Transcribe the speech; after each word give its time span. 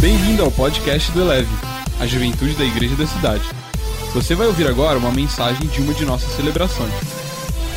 Bem-vindo 0.00 0.42
ao 0.42 0.50
podcast 0.50 1.12
do 1.12 1.20
Eleve, 1.20 1.50
a 2.00 2.06
juventude 2.06 2.56
da 2.56 2.64
igreja 2.64 2.96
da 2.96 3.06
cidade. 3.06 3.44
Você 4.14 4.34
vai 4.34 4.46
ouvir 4.46 4.66
agora 4.66 4.98
uma 4.98 5.12
mensagem 5.12 5.68
de 5.68 5.82
uma 5.82 5.92
de 5.92 6.06
nossas 6.06 6.30
celebrações. 6.30 6.90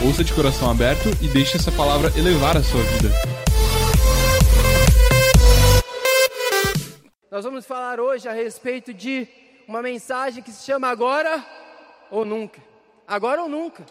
Ouça 0.02 0.24
de 0.24 0.34
coração 0.34 0.72
aberto 0.72 1.10
e 1.22 1.28
deixe 1.28 1.58
essa 1.58 1.70
palavra 1.70 2.18
elevar 2.18 2.56
a 2.56 2.64
sua 2.64 2.82
vida. 2.82 3.10
Nós 7.30 7.44
vamos 7.44 7.66
falar 7.66 8.00
hoje 8.00 8.30
a 8.30 8.32
respeito 8.32 8.94
de 8.94 9.28
uma 9.68 9.82
mensagem 9.82 10.42
que 10.42 10.54
se 10.54 10.64
chama 10.64 10.88
Agora 10.88 11.46
ou 12.10 12.24
Nunca. 12.24 12.62
Agora 13.06 13.42
ou 13.42 13.50
nunca. 13.50 13.86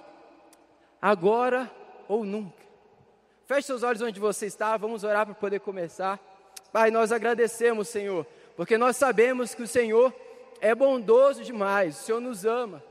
Agora 1.02 1.70
ou 2.08 2.24
nunca. 2.24 2.62
Feche 3.44 3.66
seus 3.66 3.82
olhos 3.82 4.00
onde 4.00 4.18
você 4.18 4.46
está, 4.46 4.74
vamos 4.78 5.04
orar 5.04 5.26
para 5.26 5.34
poder 5.34 5.60
começar. 5.60 6.18
Pai, 6.72 6.90
nós 6.90 7.12
agradecemos, 7.12 7.88
Senhor, 7.88 8.26
porque 8.56 8.78
nós 8.78 8.96
sabemos 8.96 9.54
que 9.54 9.62
o 9.62 9.68
Senhor 9.68 10.14
é 10.60 10.74
bondoso 10.74 11.44
demais, 11.44 12.00
o 12.00 12.02
Senhor 12.02 12.20
nos 12.20 12.44
ama, 12.44 12.82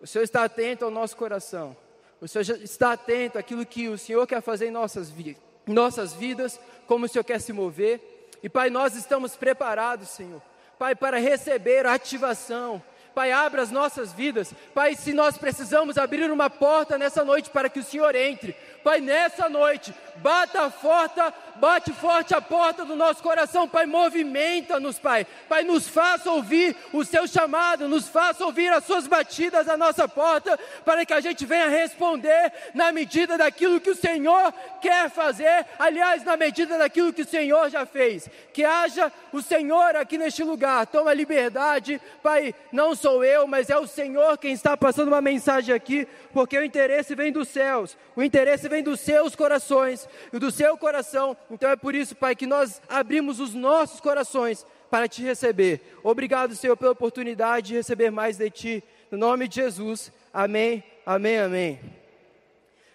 o 0.00 0.06
Senhor 0.06 0.24
está 0.24 0.44
atento 0.44 0.84
ao 0.84 0.90
nosso 0.90 1.16
coração, 1.16 1.76
o 2.20 2.26
Senhor 2.26 2.42
está 2.62 2.92
atento 2.92 3.38
àquilo 3.38 3.64
que 3.64 3.88
o 3.88 3.96
Senhor 3.96 4.26
quer 4.26 4.42
fazer 4.42 4.66
em 4.66 4.70
nossas, 4.70 5.08
vi 5.10 5.36
nossas 5.66 6.12
vidas, 6.12 6.58
como 6.86 7.06
o 7.06 7.08
Senhor 7.08 7.22
quer 7.22 7.40
se 7.40 7.52
mover. 7.52 8.00
E 8.42 8.48
Pai, 8.48 8.70
nós 8.70 8.96
estamos 8.96 9.36
preparados, 9.36 10.08
Senhor, 10.08 10.42
Pai, 10.78 10.96
para 10.96 11.18
receber 11.18 11.86
a 11.86 11.94
ativação, 11.94 12.82
Pai, 13.14 13.32
abra 13.32 13.62
as 13.62 13.70
nossas 13.70 14.12
vidas. 14.12 14.54
Pai, 14.74 14.94
se 14.94 15.12
nós 15.12 15.36
precisamos 15.36 15.98
abrir 15.98 16.30
uma 16.30 16.48
porta 16.48 16.96
nessa 16.96 17.24
noite 17.24 17.50
para 17.50 17.68
que 17.68 17.80
o 17.80 17.84
Senhor 17.84 18.14
entre. 18.14 18.56
Pai, 18.82 19.00
nessa 19.00 19.48
noite, 19.48 19.92
bata 20.16 20.70
forte, 20.70 21.20
bate 21.56 21.92
forte 21.92 22.34
a 22.34 22.40
porta 22.40 22.84
do 22.84 22.96
nosso 22.96 23.22
coração, 23.22 23.68
Pai, 23.68 23.84
movimenta-nos, 23.84 24.98
Pai. 24.98 25.26
Pai, 25.48 25.62
nos 25.64 25.88
faça 25.88 26.30
ouvir 26.30 26.74
o 26.92 27.04
seu 27.04 27.26
chamado, 27.26 27.88
nos 27.88 28.08
faça 28.08 28.44
ouvir 28.44 28.72
as 28.72 28.84
suas 28.84 29.06
batidas 29.06 29.68
à 29.68 29.76
nossa 29.76 30.08
porta, 30.08 30.58
para 30.84 31.04
que 31.04 31.12
a 31.12 31.20
gente 31.20 31.44
venha 31.44 31.68
responder 31.68 32.52
na 32.74 32.90
medida 32.90 33.36
daquilo 33.36 33.80
que 33.80 33.90
o 33.90 33.96
Senhor 33.96 34.52
quer 34.80 35.10
fazer, 35.10 35.66
aliás, 35.78 36.24
na 36.24 36.36
medida 36.36 36.78
daquilo 36.78 37.12
que 37.12 37.22
o 37.22 37.28
Senhor 37.28 37.68
já 37.68 37.84
fez. 37.84 38.28
Que 38.52 38.64
haja 38.64 39.12
o 39.32 39.42
Senhor 39.42 39.96
aqui 39.96 40.16
neste 40.16 40.42
lugar, 40.42 40.86
toma 40.86 41.12
liberdade, 41.12 42.00
Pai, 42.22 42.54
não 42.72 42.94
sou 42.94 43.22
eu, 43.22 43.46
mas 43.46 43.68
é 43.68 43.76
o 43.76 43.86
Senhor 43.86 44.38
quem 44.38 44.52
está 44.52 44.76
passando 44.76 45.08
uma 45.08 45.20
mensagem 45.20 45.74
aqui, 45.74 46.08
porque 46.32 46.56
o 46.56 46.64
interesse 46.64 47.14
vem 47.14 47.30
dos 47.30 47.48
céus, 47.48 47.96
o 48.16 48.22
interesse 48.22 48.69
vem 48.70 48.82
dos 48.82 49.00
seus 49.00 49.36
corações 49.36 50.08
e 50.32 50.38
do 50.38 50.50
seu 50.50 50.78
coração. 50.78 51.36
Então 51.50 51.70
é 51.70 51.76
por 51.76 51.94
isso, 51.94 52.16
Pai, 52.16 52.34
que 52.34 52.46
nós 52.46 52.80
abrimos 52.88 53.40
os 53.40 53.52
nossos 53.52 54.00
corações 54.00 54.64
para 54.90 55.06
te 55.06 55.22
receber. 55.22 55.80
Obrigado, 56.02 56.56
Senhor, 56.56 56.76
pela 56.76 56.92
oportunidade 56.92 57.68
de 57.68 57.74
receber 57.74 58.10
mais 58.10 58.36
de 58.36 58.50
ti. 58.50 58.84
No 59.10 59.18
nome 59.18 59.46
de 59.46 59.56
Jesus. 59.56 60.12
Amém, 60.32 60.82
amém, 61.04 61.38
amém. 61.38 61.80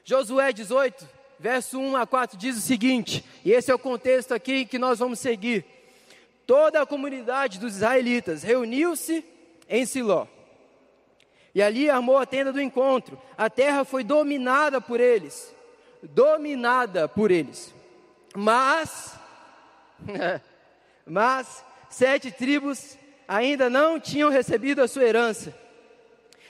Josué 0.04 0.54
18, 0.54 1.08
verso 1.40 1.80
1 1.80 1.96
a 1.98 2.06
4 2.06 2.38
diz 2.38 2.58
o 2.58 2.62
seguinte, 2.62 3.26
e 3.44 3.52
esse 3.52 3.72
é 3.72 3.76
o 3.76 3.80
contexto 3.80 4.34
aqui 4.34 4.66
que 4.66 4.78
nós 4.78 5.00
vamos 5.00 5.20
seguir. 5.20 5.66
Toda 6.46 6.82
a 6.82 6.86
comunidade 6.86 7.60
dos 7.60 7.76
israelitas 7.76 8.44
reuniu-se 8.44 9.26
em 9.68 9.86
Siló. 9.86 10.28
E 11.56 11.62
ali 11.62 11.90
armou 11.90 12.18
a 12.18 12.26
tenda 12.26 12.52
do 12.52 12.62
encontro. 12.62 13.20
A 13.38 13.50
terra 13.50 13.84
foi 13.84 14.04
dominada 14.04 14.80
por 14.80 15.00
eles 15.00 15.55
dominada 16.14 17.08
por 17.08 17.32
eles. 17.32 17.74
Mas, 18.36 19.18
mas 21.06 21.64
sete 21.90 22.32
tribos 22.32 22.98
ainda 23.28 23.70
não 23.70 24.00
tinham 24.00 24.30
recebido 24.30 24.82
a 24.82 24.88
sua 24.88 25.04
herança. 25.04 25.54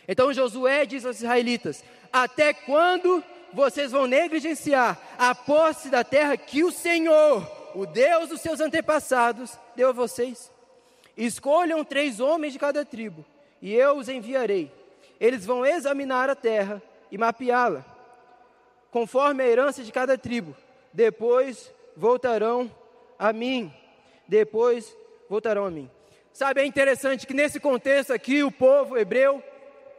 Então 0.07 0.33
Josué 0.33 0.85
diz 0.85 1.05
aos 1.05 1.17
israelitas: 1.17 1.83
Até 2.11 2.53
quando 2.53 3.23
vocês 3.53 3.91
vão 3.91 4.07
negligenciar 4.07 4.99
a 5.17 5.33
posse 5.33 5.89
da 5.89 6.03
terra 6.03 6.35
que 6.37 6.63
o 6.63 6.71
Senhor, 6.71 7.49
o 7.73 7.85
Deus 7.85 8.29
dos 8.29 8.41
seus 8.41 8.59
antepassados, 8.59 9.57
deu 9.75 9.89
a 9.89 9.93
vocês? 9.93 10.51
Escolham 11.15 11.83
três 11.83 12.19
homens 12.19 12.53
de 12.53 12.59
cada 12.59 12.83
tribo, 12.83 13.25
e 13.61 13.73
eu 13.73 13.97
os 13.97 14.09
enviarei. 14.09 14.71
Eles 15.17 15.45
vão 15.45 15.65
examinar 15.65 16.29
a 16.29 16.35
terra 16.35 16.83
e 17.09 17.17
mapeá-la 17.17 17.94
conforme 18.95 19.43
a 19.43 19.47
herança 19.47 19.83
de 19.83 19.91
cada 19.91 20.17
tribo. 20.17 20.55
Depois 20.93 21.69
voltarão 21.97 22.71
a 23.19 23.33
mim. 23.33 23.69
Depois 24.25 24.95
voltarão 25.29 25.65
a 25.65 25.69
mim. 25.69 25.91
Sabe, 26.31 26.61
é 26.61 26.65
interessante 26.65 27.27
que 27.27 27.33
nesse 27.33 27.59
contexto 27.59 28.13
aqui, 28.13 28.41
o 28.41 28.49
povo 28.49 28.97
hebreu, 28.97 29.43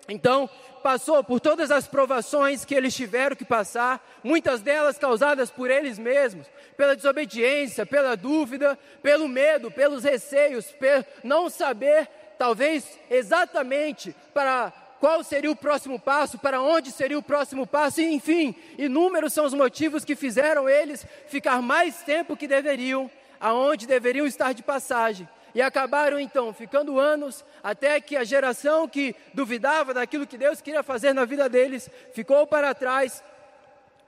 então, 0.08 0.48
passou 0.82 1.22
por 1.22 1.40
todas 1.40 1.70
as 1.70 1.86
provações 1.86 2.64
que 2.64 2.74
eles 2.74 2.96
tiveram 2.96 3.36
que 3.36 3.44
passar, 3.44 4.02
muitas 4.24 4.62
delas 4.62 4.96
causadas 4.96 5.50
por 5.50 5.70
eles 5.70 5.98
mesmos, 5.98 6.46
pela 6.74 6.96
desobediência, 6.96 7.84
pela 7.84 8.16
dúvida, 8.16 8.78
pelo 9.02 9.28
medo, 9.28 9.70
pelos 9.70 10.04
receios, 10.04 10.72
por 10.72 11.04
não 11.22 11.50
saber, 11.50 12.08
talvez 12.38 12.98
exatamente 13.10 14.16
para 14.32 14.72
qual 15.00 15.22
seria 15.22 15.50
o 15.50 15.56
próximo 15.56 15.98
passo, 15.98 16.38
para 16.38 16.60
onde 16.60 16.90
seria 16.90 17.18
o 17.18 17.22
próximo 17.22 17.66
passo, 17.66 18.00
e, 18.00 18.14
enfim, 18.14 18.54
inúmeros 18.78 19.32
são 19.32 19.44
os 19.44 19.54
motivos 19.54 20.04
que 20.04 20.16
fizeram 20.16 20.68
eles 20.68 21.06
ficar 21.28 21.60
mais 21.60 22.02
tempo 22.02 22.36
que 22.36 22.48
deveriam, 22.48 23.10
aonde 23.40 23.86
deveriam 23.86 24.26
estar 24.26 24.52
de 24.52 24.62
passagem. 24.62 25.28
E 25.54 25.62
acabaram 25.62 26.20
então 26.20 26.52
ficando 26.52 26.98
anos 26.98 27.44
até 27.62 27.98
que 28.00 28.14
a 28.16 28.24
geração 28.24 28.86
que 28.86 29.14
duvidava 29.32 29.94
daquilo 29.94 30.26
que 30.26 30.36
Deus 30.36 30.60
queria 30.60 30.82
fazer 30.82 31.14
na 31.14 31.24
vida 31.24 31.48
deles 31.48 31.88
ficou 32.12 32.46
para 32.46 32.74
trás, 32.74 33.24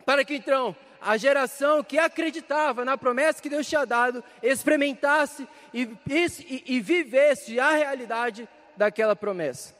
para 0.05 0.25
que 0.25 0.35
então 0.35 0.77
a 1.01 1.17
geração 1.17 1.83
que 1.83 1.99
acreditava 1.99 2.85
na 2.85 2.99
promessa 2.99 3.41
que 3.41 3.49
Deus 3.49 3.67
tinha 3.67 3.87
dado 3.87 4.23
experimentasse 4.43 5.49
e, 5.73 5.89
e, 6.11 6.65
e 6.67 6.81
vivesse 6.81 7.59
a 7.59 7.71
realidade 7.71 8.49
daquela 8.77 9.15
promessa. 9.15 9.78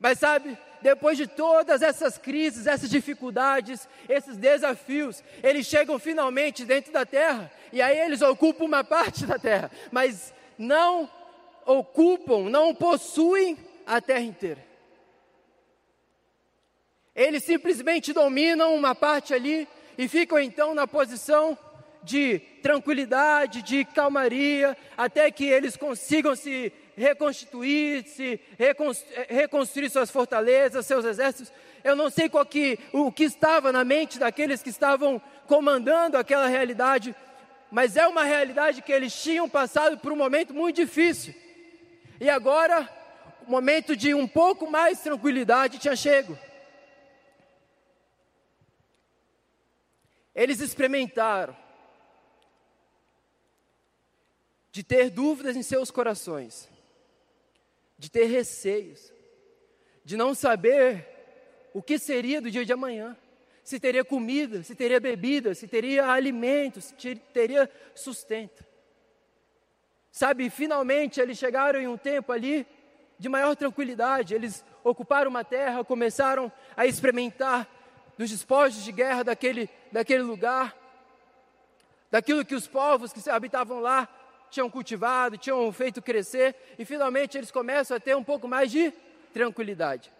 Mas 0.00 0.18
sabe, 0.18 0.56
depois 0.80 1.18
de 1.18 1.26
todas 1.26 1.82
essas 1.82 2.16
crises, 2.16 2.66
essas 2.66 2.88
dificuldades, 2.88 3.86
esses 4.08 4.34
desafios, 4.36 5.22
eles 5.42 5.66
chegam 5.66 5.98
finalmente 5.98 6.64
dentro 6.64 6.90
da 6.90 7.04
terra, 7.04 7.52
e 7.70 7.82
aí 7.82 7.98
eles 7.98 8.22
ocupam 8.22 8.64
uma 8.64 8.82
parte 8.82 9.26
da 9.26 9.38
terra, 9.38 9.70
mas 9.92 10.32
não 10.56 11.08
ocupam, 11.66 12.48
não 12.48 12.74
possuem 12.74 13.58
a 13.86 14.00
terra 14.00 14.22
inteira. 14.22 14.64
Eles 17.14 17.44
simplesmente 17.44 18.14
dominam 18.14 18.74
uma 18.74 18.94
parte 18.94 19.34
ali 19.34 19.68
e 19.98 20.08
ficam 20.08 20.38
então 20.38 20.74
na 20.74 20.86
posição 20.86 21.58
de 22.02 22.38
tranquilidade, 22.62 23.60
de 23.60 23.84
calmaria, 23.84 24.74
até 24.96 25.30
que 25.30 25.44
eles 25.44 25.76
consigam 25.76 26.34
se 26.34 26.72
reconstituir-se, 27.00 28.38
reconstruir 29.28 29.88
suas 29.88 30.10
fortalezas, 30.10 30.86
seus 30.86 31.04
exércitos. 31.04 31.52
Eu 31.82 31.96
não 31.96 32.10
sei 32.10 32.28
qual 32.28 32.44
que, 32.44 32.78
o 32.92 33.10
que 33.10 33.24
estava 33.24 33.72
na 33.72 33.82
mente 33.84 34.18
daqueles 34.18 34.62
que 34.62 34.68
estavam 34.68 35.20
comandando 35.46 36.18
aquela 36.18 36.46
realidade, 36.46 37.16
mas 37.70 37.96
é 37.96 38.06
uma 38.06 38.24
realidade 38.24 38.82
que 38.82 38.92
eles 38.92 39.14
tinham 39.14 39.48
passado 39.48 39.98
por 39.98 40.12
um 40.12 40.16
momento 40.16 40.52
muito 40.52 40.76
difícil. 40.76 41.34
E 42.20 42.28
agora, 42.28 42.88
o 43.46 43.50
momento 43.50 43.96
de 43.96 44.12
um 44.12 44.28
pouco 44.28 44.70
mais 44.70 45.00
tranquilidade 45.00 45.78
tinha 45.78 45.96
chego. 45.96 46.38
Eles 50.34 50.60
experimentaram 50.60 51.56
de 54.70 54.84
ter 54.84 55.10
dúvidas 55.10 55.56
em 55.56 55.62
seus 55.62 55.90
corações, 55.90 56.69
de 58.00 58.10
ter 58.10 58.24
receios, 58.24 59.12
de 60.02 60.16
não 60.16 60.34
saber 60.34 61.06
o 61.74 61.82
que 61.82 61.98
seria 61.98 62.40
do 62.40 62.50
dia 62.50 62.64
de 62.64 62.72
amanhã. 62.72 63.14
Se 63.62 63.78
teria 63.78 64.02
comida, 64.02 64.62
se 64.62 64.74
teria 64.74 64.98
bebida, 64.98 65.54
se 65.54 65.68
teria 65.68 66.06
alimento, 66.06 66.80
se 66.80 67.14
teria 67.14 67.70
sustento. 67.94 68.64
Sabe, 70.10 70.48
finalmente 70.48 71.20
eles 71.20 71.36
chegaram 71.36 71.78
em 71.78 71.86
um 71.86 71.98
tempo 71.98 72.32
ali 72.32 72.66
de 73.18 73.28
maior 73.28 73.54
tranquilidade. 73.54 74.34
Eles 74.34 74.64
ocuparam 74.82 75.30
uma 75.30 75.44
terra, 75.44 75.84
começaram 75.84 76.50
a 76.74 76.86
experimentar 76.86 77.68
dos 78.16 78.30
despojos 78.30 78.82
de 78.82 78.92
guerra 78.92 79.22
daquele, 79.22 79.68
daquele 79.92 80.22
lugar, 80.22 80.74
daquilo 82.10 82.46
que 82.46 82.54
os 82.54 82.66
povos 82.66 83.12
que 83.12 83.28
habitavam 83.28 83.78
lá 83.78 84.08
tinham 84.50 84.68
cultivado, 84.68 85.38
tinham 85.38 85.72
feito 85.72 86.02
crescer, 86.02 86.54
e 86.78 86.84
finalmente 86.84 87.38
eles 87.38 87.50
começam 87.50 87.96
a 87.96 88.00
ter 88.00 88.16
um 88.16 88.24
pouco 88.24 88.48
mais 88.48 88.70
de 88.70 88.92
tranquilidade. 89.32 90.10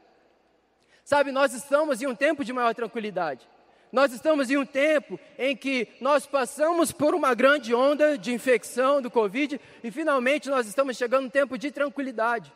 Sabe, 1.05 1.33
nós 1.33 1.53
estamos 1.53 2.01
em 2.01 2.07
um 2.07 2.15
tempo 2.15 2.45
de 2.45 2.53
maior 2.53 2.75
tranquilidade. 2.75 3.49
Nós 3.93 4.13
estamos 4.13 4.49
em 4.51 4.57
um 4.57 4.65
tempo 4.65 5.19
em 5.37 5.57
que 5.57 5.89
nós 6.01 6.25
passamos 6.25 6.93
por 6.93 7.15
uma 7.15 7.35
grande 7.35 7.75
onda 7.75 8.17
de 8.17 8.33
infecção 8.33 9.03
do 9.03 9.11
Covid 9.11 9.61
e 9.83 9.91
finalmente 9.91 10.49
nós 10.49 10.69
estamos 10.69 10.97
chegando 10.97 11.27
um 11.27 11.31
tempo 11.31 11.59
de 11.59 11.73
tranquilidade. 11.73 12.53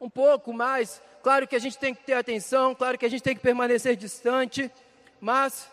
Um 0.00 0.10
pouco 0.10 0.52
mais, 0.52 1.00
claro 1.22 1.46
que 1.46 1.54
a 1.54 1.60
gente 1.60 1.78
tem 1.78 1.94
que 1.94 2.02
ter 2.02 2.14
atenção, 2.14 2.74
claro 2.74 2.98
que 2.98 3.06
a 3.06 3.08
gente 3.08 3.22
tem 3.22 3.36
que 3.36 3.40
permanecer 3.40 3.94
distante, 3.94 4.70
mas 5.20 5.70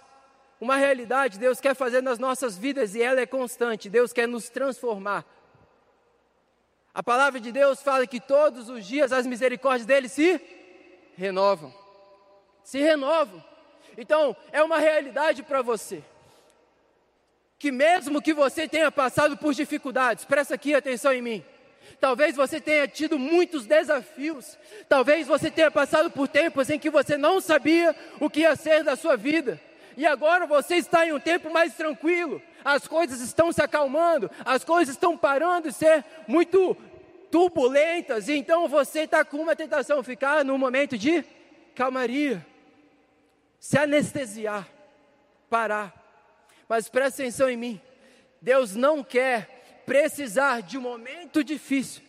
uma 0.63 0.77
realidade 0.77 1.37
Deus 1.37 1.59
quer 1.59 1.75
fazer 1.75 2.01
nas 2.01 2.17
nossas 2.17 2.57
vidas 2.57 2.95
e 2.95 3.01
ela 3.01 3.19
é 3.19 3.25
constante. 3.25 3.89
Deus 3.89 4.13
quer 4.13 4.29
nos 4.29 4.47
transformar. 4.47 5.25
A 6.93 7.03
palavra 7.03 7.37
de 7.37 7.51
Deus 7.51 7.83
fala 7.83 8.07
que 8.07 8.19
todos 8.19 8.69
os 8.69 8.85
dias 8.85 9.11
as 9.11 9.27
misericórdias 9.27 9.85
dele 9.85 10.07
se 10.07 10.39
renovam. 11.17 11.73
Se 12.63 12.79
renovam. 12.79 13.43
Então, 13.97 14.33
é 14.53 14.63
uma 14.63 14.79
realidade 14.79 15.43
para 15.43 15.61
você. 15.61 16.01
Que 17.59 17.69
mesmo 17.69 18.21
que 18.21 18.33
você 18.33 18.65
tenha 18.65 18.89
passado 18.89 19.35
por 19.35 19.53
dificuldades, 19.53 20.23
presta 20.23 20.55
aqui 20.55 20.73
atenção 20.73 21.11
em 21.11 21.21
mim. 21.21 21.45
Talvez 21.99 22.37
você 22.37 22.61
tenha 22.61 22.87
tido 22.87 23.19
muitos 23.19 23.65
desafios. 23.65 24.57
Talvez 24.87 25.27
você 25.27 25.51
tenha 25.51 25.69
passado 25.69 26.09
por 26.09 26.29
tempos 26.29 26.69
em 26.69 26.79
que 26.79 26.89
você 26.89 27.17
não 27.17 27.41
sabia 27.41 27.93
o 28.21 28.29
que 28.29 28.41
ia 28.41 28.55
ser 28.55 28.81
da 28.81 28.95
sua 28.95 29.17
vida. 29.17 29.59
E 29.95 30.05
agora 30.05 30.45
você 30.45 30.75
está 30.75 31.05
em 31.05 31.13
um 31.13 31.19
tempo 31.19 31.51
mais 31.51 31.73
tranquilo. 31.75 32.41
As 32.63 32.87
coisas 32.87 33.21
estão 33.21 33.51
se 33.51 33.61
acalmando, 33.61 34.29
as 34.45 34.63
coisas 34.63 34.95
estão 34.95 35.17
parando 35.17 35.69
de 35.69 35.75
ser 35.75 36.03
muito 36.27 36.75
turbulentas. 37.29 38.27
E 38.27 38.33
então 38.33 38.67
você 38.67 39.01
está 39.01 39.23
com 39.23 39.37
uma 39.37 39.55
tentação, 39.55 40.03
ficar 40.03 40.43
num 40.45 40.57
momento 40.57 40.97
de 40.97 41.23
calmaria 41.75 42.45
se 43.63 43.77
anestesiar, 43.77 44.67
parar. 45.49 45.93
Mas 46.67 46.89
presta 46.89 47.21
atenção 47.21 47.49
em 47.49 47.55
mim. 47.55 47.81
Deus 48.41 48.75
não 48.75 49.01
quer 49.01 49.81
precisar 49.85 50.61
de 50.61 50.77
um 50.77 50.81
momento 50.81 51.41
difícil 51.41 52.03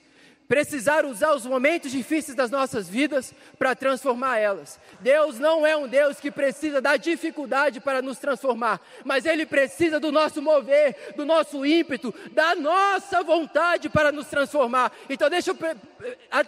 precisar 0.49 1.05
usar 1.05 1.35
os 1.35 1.47
momentos 1.47 1.91
difíceis 1.91 2.37
das 2.37 2.51
nossas 2.51 2.89
vidas 2.89 3.35
para 3.59 3.75
transformar 3.75 4.39
elas. 4.39 4.79
Deus 5.01 5.39
não 5.39 5.67
é 5.67 5.77
um 5.77 5.89
Deus 5.89 6.21
que 6.21 6.31
precisa 6.31 6.81
da 6.81 6.97
dificuldade 6.97 7.81
para 7.81 8.03
nos 8.03 8.19
transformar, 8.19 8.81
mas 9.05 9.25
Ele 9.25 9.47
precisa 9.47 9.99
do 9.99 10.13
nosso 10.13 10.43
mover, 10.43 11.15
do 11.17 11.25
nosso 11.25 11.65
ímpeto, 11.65 12.15
da 12.33 12.55
nossa 12.55 13.23
vontade 13.23 13.89
para 13.89 14.13
nos 14.13 14.27
transformar. 14.27 14.93
Então, 15.09 15.31
deixa 15.31 15.51
eu 15.51 15.57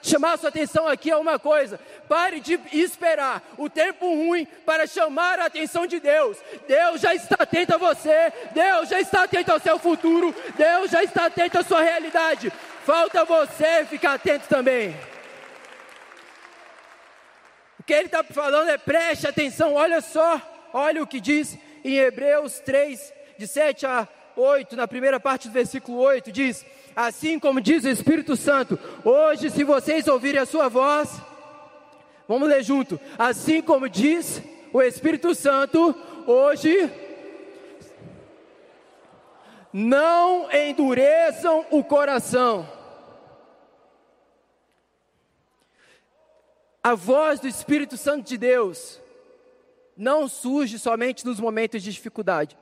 chamar 0.03 0.35
a 0.35 0.37
sua 0.37 0.51
atenção 0.51 0.87
aqui 0.87 1.11
a 1.11 1.19
uma 1.19 1.39
coisa: 1.39 1.81
pare 2.09 2.41
de 2.41 2.61
esperar 2.73 3.43
o 3.57 3.71
tempo 3.71 4.07
ruim 4.07 4.47
para 4.67 4.87
chamar 4.87 5.39
a 5.39 5.47
atenção 5.47 5.87
de 5.87 5.99
Deus. 6.01 6.37
Deus 6.69 7.01
já 7.01 7.15
está 7.15 7.37
atento 7.39 7.75
a 7.75 7.79
você, 7.79 8.33
Deus 8.53 8.89
já 8.89 9.01
está 9.01 9.25
atento 9.25 9.53
ao 9.53 9.61
seu 9.61 9.79
futuro, 9.79 10.35
Deus 10.57 10.91
já 10.91 11.03
está 11.03 11.27
atento 11.27 11.59
à 11.59 11.63
sua 11.63 11.81
realidade. 11.81 12.53
Falta 12.87 13.25
você 13.25 13.85
ficar 13.85 14.15
atento 14.15 14.47
também. 14.47 14.95
O 17.81 17.83
que 17.83 17.93
ele 17.93 18.07
está 18.07 18.23
falando 18.23 18.69
é 18.69 18.79
preste 18.79 19.27
atenção, 19.27 19.75
olha 19.75 20.01
só, 20.01 20.41
olha 20.73 21.03
o 21.03 21.07
que 21.07 21.19
diz 21.19 21.59
em 21.85 21.97
Hebreus 21.97 22.61
3, 22.61 23.13
de 23.37 23.49
7 23.49 23.87
a 23.87 24.07
8, 24.37 24.77
na 24.77 24.87
primeira 24.87 25.19
parte 25.19 25.49
do 25.49 25.53
versículo 25.53 25.99
8, 25.99 26.31
diz: 26.31 26.65
Assim 26.95 27.41
como 27.41 27.61
diz 27.61 27.83
o 27.83 27.89
Espírito 27.89 28.37
Santo, 28.37 28.79
hoje, 29.03 29.51
se 29.51 29.65
vocês 29.65 30.07
ouvirem 30.07 30.41
a 30.41 30.47
sua 30.47 30.69
voz, 30.69 31.11
vamos 32.29 32.49
ler 32.49 32.63
junto, 32.63 33.01
assim 33.19 33.61
como 33.61 33.89
diz 33.89 34.41
o 34.73 34.81
Espírito 34.81 35.35
Santo, 35.35 35.93
hoje, 36.25 36.89
não 39.73 40.49
endureçam 40.53 41.67
o 41.73 41.83
coração 41.83 42.76
A 46.87 46.95
voz 46.95 47.41
do 47.41 47.49
Espírito 47.49 47.97
Santo 47.97 48.29
de 48.29 48.39
Deus 48.39 49.01
não 49.97 50.29
surge 50.29 50.79
somente 50.79 51.27
nos 51.27 51.41
momentos 51.41 51.83
de 51.83 51.91
dificuldade. 51.91 52.57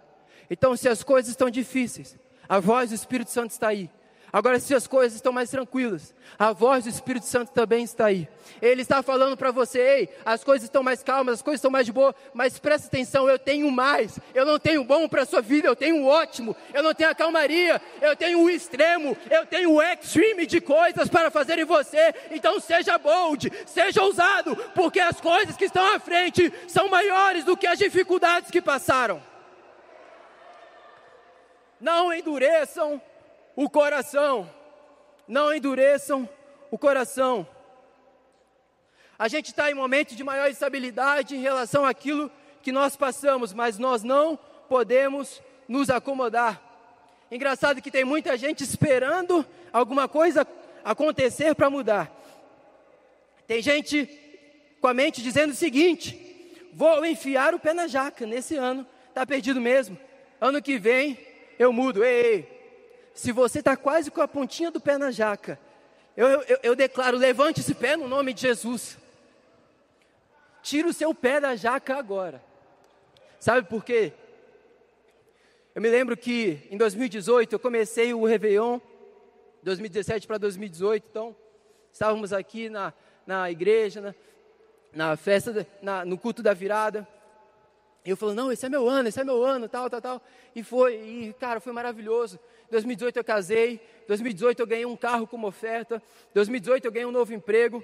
Então, 0.48 0.74
se 0.78 0.88
as 0.88 1.02
coisas 1.02 1.28
estão 1.28 1.50
difíceis, 1.50 2.16
a 2.48 2.58
voz 2.58 2.88
do 2.88 2.94
Espírito 2.94 3.30
Santo 3.30 3.50
está 3.50 3.68
aí 3.68 3.90
Agora, 4.34 4.58
se 4.58 4.74
as 4.74 4.88
coisas 4.88 5.14
estão 5.14 5.32
mais 5.32 5.48
tranquilas, 5.48 6.12
a 6.36 6.52
voz 6.52 6.82
do 6.82 6.90
Espírito 6.90 7.24
Santo 7.24 7.52
também 7.52 7.84
está 7.84 8.06
aí. 8.06 8.28
Ele 8.60 8.82
está 8.82 9.00
falando 9.00 9.36
para 9.36 9.52
você: 9.52 9.78
ei, 9.78 10.08
as 10.24 10.42
coisas 10.42 10.64
estão 10.64 10.82
mais 10.82 11.04
calmas, 11.04 11.34
as 11.34 11.42
coisas 11.42 11.58
estão 11.58 11.70
mais 11.70 11.86
de 11.86 11.92
boa, 11.92 12.12
mas 12.34 12.58
presta 12.58 12.88
atenção, 12.88 13.30
eu 13.30 13.38
tenho 13.38 13.70
mais. 13.70 14.18
Eu 14.34 14.44
não 14.44 14.58
tenho 14.58 14.82
bom 14.82 15.08
para 15.08 15.22
a 15.22 15.24
sua 15.24 15.40
vida, 15.40 15.68
eu 15.68 15.76
tenho 15.76 16.02
o 16.02 16.06
ótimo. 16.08 16.56
Eu 16.72 16.82
não 16.82 16.92
tenho 16.92 17.10
a 17.10 17.14
calmaria, 17.14 17.80
eu 18.02 18.16
tenho 18.16 18.40
o 18.40 18.50
extremo, 18.50 19.16
eu 19.30 19.46
tenho 19.46 19.70
o 19.70 19.80
extreme 19.80 20.46
de 20.46 20.60
coisas 20.60 21.08
para 21.08 21.30
fazer 21.30 21.60
em 21.60 21.64
você. 21.64 22.12
Então, 22.32 22.58
seja 22.58 22.98
bold, 22.98 23.52
seja 23.66 24.02
ousado, 24.02 24.56
porque 24.74 24.98
as 24.98 25.20
coisas 25.20 25.56
que 25.56 25.66
estão 25.66 25.94
à 25.94 26.00
frente 26.00 26.52
são 26.66 26.88
maiores 26.88 27.44
do 27.44 27.56
que 27.56 27.68
as 27.68 27.78
dificuldades 27.78 28.50
que 28.50 28.60
passaram. 28.60 29.22
Não 31.80 32.12
endureçam 32.12 33.00
o 33.56 33.68
coração. 33.68 34.48
Não 35.26 35.54
endureçam 35.54 36.28
o 36.70 36.78
coração. 36.78 37.46
A 39.18 39.28
gente 39.28 39.46
está 39.46 39.70
em 39.70 39.74
momentos 39.74 40.16
de 40.16 40.24
maior 40.24 40.50
estabilidade 40.50 41.36
em 41.36 41.40
relação 41.40 41.84
àquilo 41.84 42.30
que 42.62 42.72
nós 42.72 42.96
passamos, 42.96 43.52
mas 43.52 43.78
nós 43.78 44.02
não 44.02 44.36
podemos 44.68 45.40
nos 45.68 45.88
acomodar. 45.88 46.60
Engraçado 47.30 47.80
que 47.80 47.90
tem 47.90 48.04
muita 48.04 48.36
gente 48.36 48.62
esperando 48.62 49.46
alguma 49.72 50.08
coisa 50.08 50.46
acontecer 50.84 51.54
para 51.54 51.70
mudar. 51.70 52.12
Tem 53.46 53.62
gente 53.62 54.06
com 54.80 54.88
a 54.88 54.94
mente 54.94 55.22
dizendo 55.22 55.52
o 55.52 55.56
seguinte: 55.56 56.68
vou 56.72 57.04
enfiar 57.04 57.54
o 57.54 57.58
pé 57.58 57.72
na 57.72 57.86
jaca 57.86 58.26
nesse 58.26 58.56
ano, 58.56 58.86
está 59.08 59.24
perdido 59.24 59.60
mesmo. 59.60 59.98
Ano 60.40 60.60
que 60.60 60.78
vem 60.78 61.18
eu 61.58 61.72
mudo. 61.72 62.04
Ei, 62.04 62.26
ei, 62.26 62.53
se 63.14 63.30
você 63.30 63.60
está 63.60 63.76
quase 63.76 64.10
com 64.10 64.20
a 64.20 64.28
pontinha 64.28 64.72
do 64.72 64.80
pé 64.80 64.98
na 64.98 65.12
jaca, 65.12 65.58
eu, 66.16 66.26
eu, 66.26 66.58
eu 66.62 66.76
declaro: 66.76 67.16
levante 67.16 67.60
esse 67.60 67.74
pé 67.74 67.96
no 67.96 68.08
nome 68.08 68.34
de 68.34 68.42
Jesus. 68.42 68.98
Tira 70.62 70.88
o 70.88 70.92
seu 70.92 71.14
pé 71.14 71.40
da 71.40 71.54
jaca 71.54 71.96
agora. 71.96 72.42
Sabe 73.38 73.68
por 73.68 73.84
quê? 73.84 74.12
Eu 75.74 75.82
me 75.82 75.88
lembro 75.88 76.16
que 76.16 76.66
em 76.70 76.76
2018 76.76 77.52
eu 77.52 77.58
comecei 77.58 78.14
o 78.14 78.24
Réveillon, 78.24 78.80
2017 79.62 80.26
para 80.26 80.38
2018, 80.38 81.06
então 81.08 81.36
estávamos 81.92 82.32
aqui 82.32 82.68
na, 82.68 82.92
na 83.26 83.50
igreja, 83.50 84.00
na, 84.00 84.14
na 84.92 85.16
festa, 85.16 85.66
na, 85.82 86.04
no 86.04 86.16
culto 86.16 86.42
da 86.42 86.54
virada. 86.54 87.06
E 88.04 88.10
eu 88.10 88.16
falei, 88.16 88.34
não, 88.34 88.52
esse 88.52 88.64
é 88.64 88.68
meu 88.68 88.88
ano, 88.88 89.08
esse 89.08 89.20
é 89.20 89.24
meu 89.24 89.44
ano, 89.44 89.68
tal, 89.68 89.90
tal, 89.90 90.00
tal. 90.00 90.22
E 90.54 90.62
foi, 90.62 90.94
e 90.94 91.32
cara, 91.34 91.60
foi 91.60 91.72
maravilhoso. 91.72 92.38
2018 92.70 93.16
eu 93.16 93.24
casei, 93.24 93.80
2018 94.06 94.60
eu 94.60 94.66
ganhei 94.66 94.86
um 94.86 94.96
carro 94.96 95.26
como 95.26 95.46
oferta, 95.46 96.02
2018 96.32 96.84
eu 96.84 96.92
ganhei 96.92 97.06
um 97.06 97.12
novo 97.12 97.32
emprego. 97.32 97.82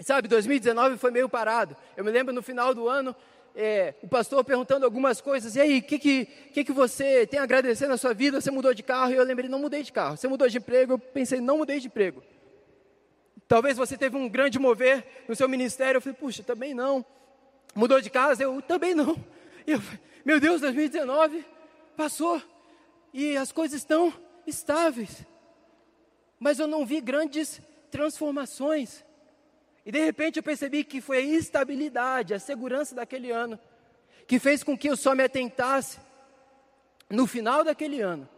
Sabe, 0.00 0.28
2019 0.28 0.96
foi 0.96 1.10
meio 1.10 1.28
parado. 1.28 1.76
Eu 1.96 2.04
me 2.04 2.10
lembro 2.10 2.32
no 2.32 2.42
final 2.42 2.74
do 2.74 2.88
ano, 2.88 3.14
é, 3.54 3.94
o 4.02 4.08
pastor 4.08 4.42
perguntando 4.44 4.84
algumas 4.84 5.20
coisas, 5.20 5.56
e 5.56 5.60
aí, 5.60 5.78
o 5.78 5.82
que, 5.82 5.98
que, 5.98 6.24
que, 6.24 6.64
que 6.64 6.72
você 6.72 7.26
tem 7.26 7.38
a 7.38 7.42
agradecer 7.42 7.86
na 7.86 7.96
sua 7.96 8.14
vida? 8.14 8.40
Você 8.40 8.50
mudou 8.50 8.72
de 8.72 8.82
carro? 8.82 9.12
E 9.12 9.16
eu 9.16 9.24
lembrei, 9.24 9.48
não 9.48 9.58
mudei 9.58 9.82
de 9.82 9.92
carro. 9.92 10.16
Você 10.16 10.28
mudou 10.28 10.48
de 10.48 10.58
emprego? 10.58 10.94
Eu 10.94 10.98
pensei, 10.98 11.40
não 11.40 11.58
mudei 11.58 11.80
de 11.80 11.88
emprego. 11.88 12.22
Talvez 13.46 13.76
você 13.76 13.96
teve 13.96 14.16
um 14.16 14.28
grande 14.28 14.58
mover 14.58 15.04
no 15.28 15.34
seu 15.34 15.48
ministério. 15.48 15.98
Eu 15.98 16.00
falei, 16.00 16.16
puxa, 16.18 16.42
também 16.42 16.72
não. 16.72 17.04
Mudou 17.74 18.00
de 18.00 18.08
casa? 18.08 18.42
Eu 18.42 18.62
também 18.62 18.94
não. 18.94 19.16
E 19.66 19.72
eu, 19.72 19.82
meu 20.24 20.40
Deus, 20.40 20.60
2019 20.60 21.44
passou 21.96 22.40
e 23.12 23.36
as 23.36 23.52
coisas 23.52 23.80
estão 23.80 24.12
estáveis. 24.46 25.26
Mas 26.38 26.58
eu 26.58 26.66
não 26.66 26.86
vi 26.86 27.00
grandes 27.00 27.60
transformações. 27.90 29.04
E 29.84 29.92
de 29.92 30.02
repente 30.04 30.36
eu 30.36 30.42
percebi 30.42 30.84
que 30.84 31.00
foi 31.00 31.18
a 31.18 31.20
estabilidade, 31.20 32.34
a 32.34 32.38
segurança 32.38 32.94
daquele 32.94 33.30
ano, 33.30 33.58
que 34.26 34.38
fez 34.38 34.62
com 34.62 34.76
que 34.76 34.88
eu 34.88 34.96
só 34.96 35.14
me 35.14 35.24
atentasse 35.24 35.98
no 37.08 37.26
final 37.26 37.64
daquele 37.64 38.00
ano, 38.00 38.28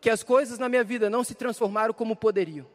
que 0.00 0.08
as 0.08 0.22
coisas 0.22 0.58
na 0.58 0.68
minha 0.68 0.84
vida 0.84 1.10
não 1.10 1.24
se 1.24 1.34
transformaram 1.34 1.92
como 1.92 2.14
poderiam. 2.14 2.66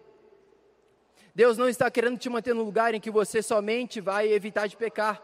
Deus 1.34 1.58
não 1.58 1.68
está 1.68 1.90
querendo 1.92 2.18
te 2.18 2.30
manter 2.30 2.54
no 2.54 2.64
lugar 2.64 2.94
em 2.94 3.00
que 3.00 3.12
você 3.12 3.42
somente 3.42 4.00
vai 4.00 4.32
evitar 4.32 4.68
de 4.68 4.78
pecar. 4.78 5.22